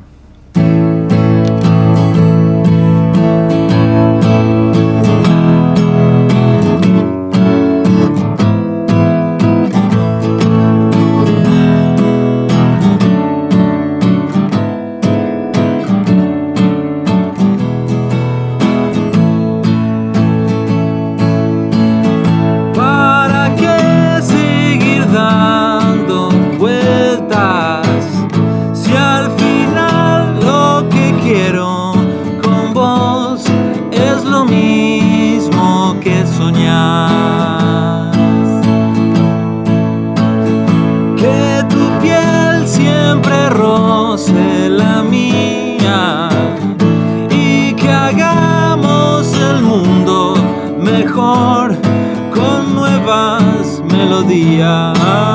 Yeah. 54.34 55.33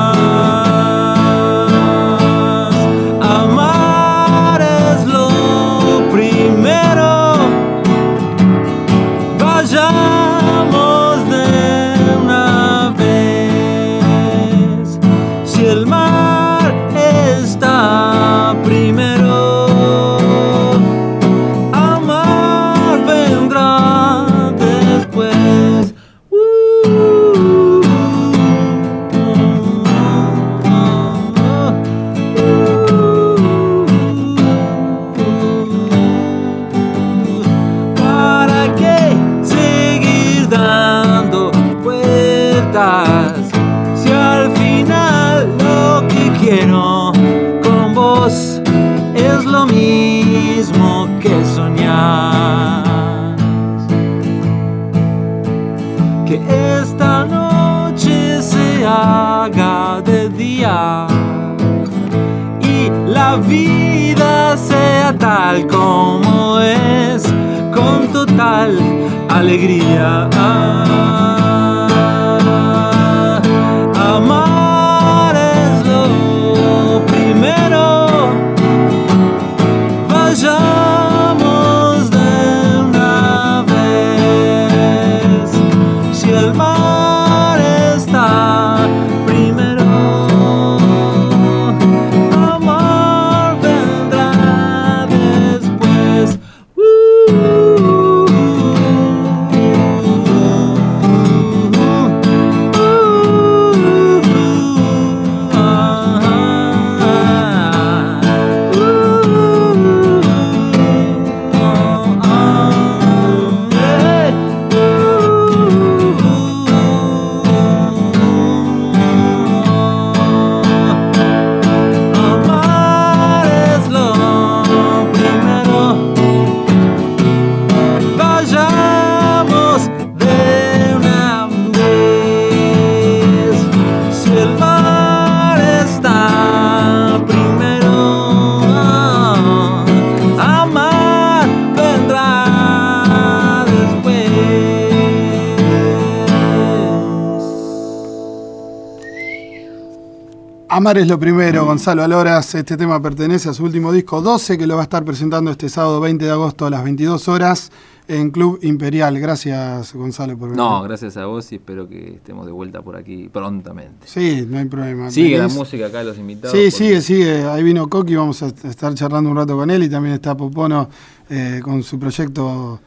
Amar 150.79 150.97
es 150.97 151.09
lo 151.09 151.19
primero, 151.19 151.64
Gonzalo 151.64 152.05
Aloras. 152.05 152.55
Este 152.55 152.77
tema 152.77 153.03
pertenece 153.03 153.49
a 153.49 153.53
su 153.53 153.64
último 153.64 153.91
disco 153.91 154.23
12, 154.23 154.57
que 154.57 154.64
lo 154.64 154.77
va 154.77 154.83
a 154.83 154.85
estar 154.85 155.05
presentando 155.05 155.51
este 155.51 155.69
sábado 155.69 155.99
20 155.99 156.25
de 156.25 156.31
agosto 156.31 156.67
a 156.67 156.71
las 156.71 156.85
22 156.85 157.27
horas 157.27 157.73
en 158.07 158.31
Club 158.31 158.61
Imperial. 158.62 159.19
Gracias, 159.19 159.93
Gonzalo, 159.93 160.38
por 160.38 160.51
venir. 160.51 160.62
No, 160.62 160.81
gracias 160.85 161.17
a 161.17 161.27
vos 161.27 161.51
y 161.51 161.57
espero 161.57 161.88
que 161.88 162.14
estemos 162.14 162.47
de 162.47 162.53
vuelta 162.53 162.81
por 162.81 162.95
aquí 162.95 163.29
prontamente. 163.29 164.07
Sí, 164.07 164.47
no 164.49 164.57
hay 164.57 164.67
problema. 164.67 165.11
Sigue 165.11 165.37
la 165.37 165.49
música 165.49 165.87
acá, 165.87 166.05
los 166.05 166.17
invitados. 166.17 166.57
Sí, 166.57 166.71
sigue, 166.71 167.01
sigue. 167.01 167.43
Ahí 167.43 167.64
vino 167.64 167.88
Coqui, 167.88 168.14
vamos 168.14 168.41
a 168.45 168.47
estar 168.47 168.95
charlando 168.95 169.31
un 169.31 169.37
rato 169.37 169.57
con 169.57 169.69
él 169.73 169.83
y 169.83 169.88
también 169.88 170.14
está 170.14 170.37
Popono 170.37 170.88
eh, 171.29 171.59
con 171.61 171.83
su 171.83 171.99
proyecto 171.99 172.79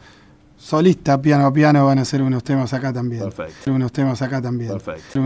solista, 0.61 1.19
piano 1.19 1.47
a 1.47 1.51
piano, 1.51 1.85
van 1.85 1.97
a 1.97 2.03
hacer 2.03 2.21
unos 2.21 2.43
temas 2.43 2.71
acá 2.73 2.93
también. 2.93 3.23
Perfecto. 3.23 3.71
Unos 3.71 3.91
temas 3.91 4.21
acá 4.21 4.41
también. 4.41 4.71
Perfecto. 4.71 5.19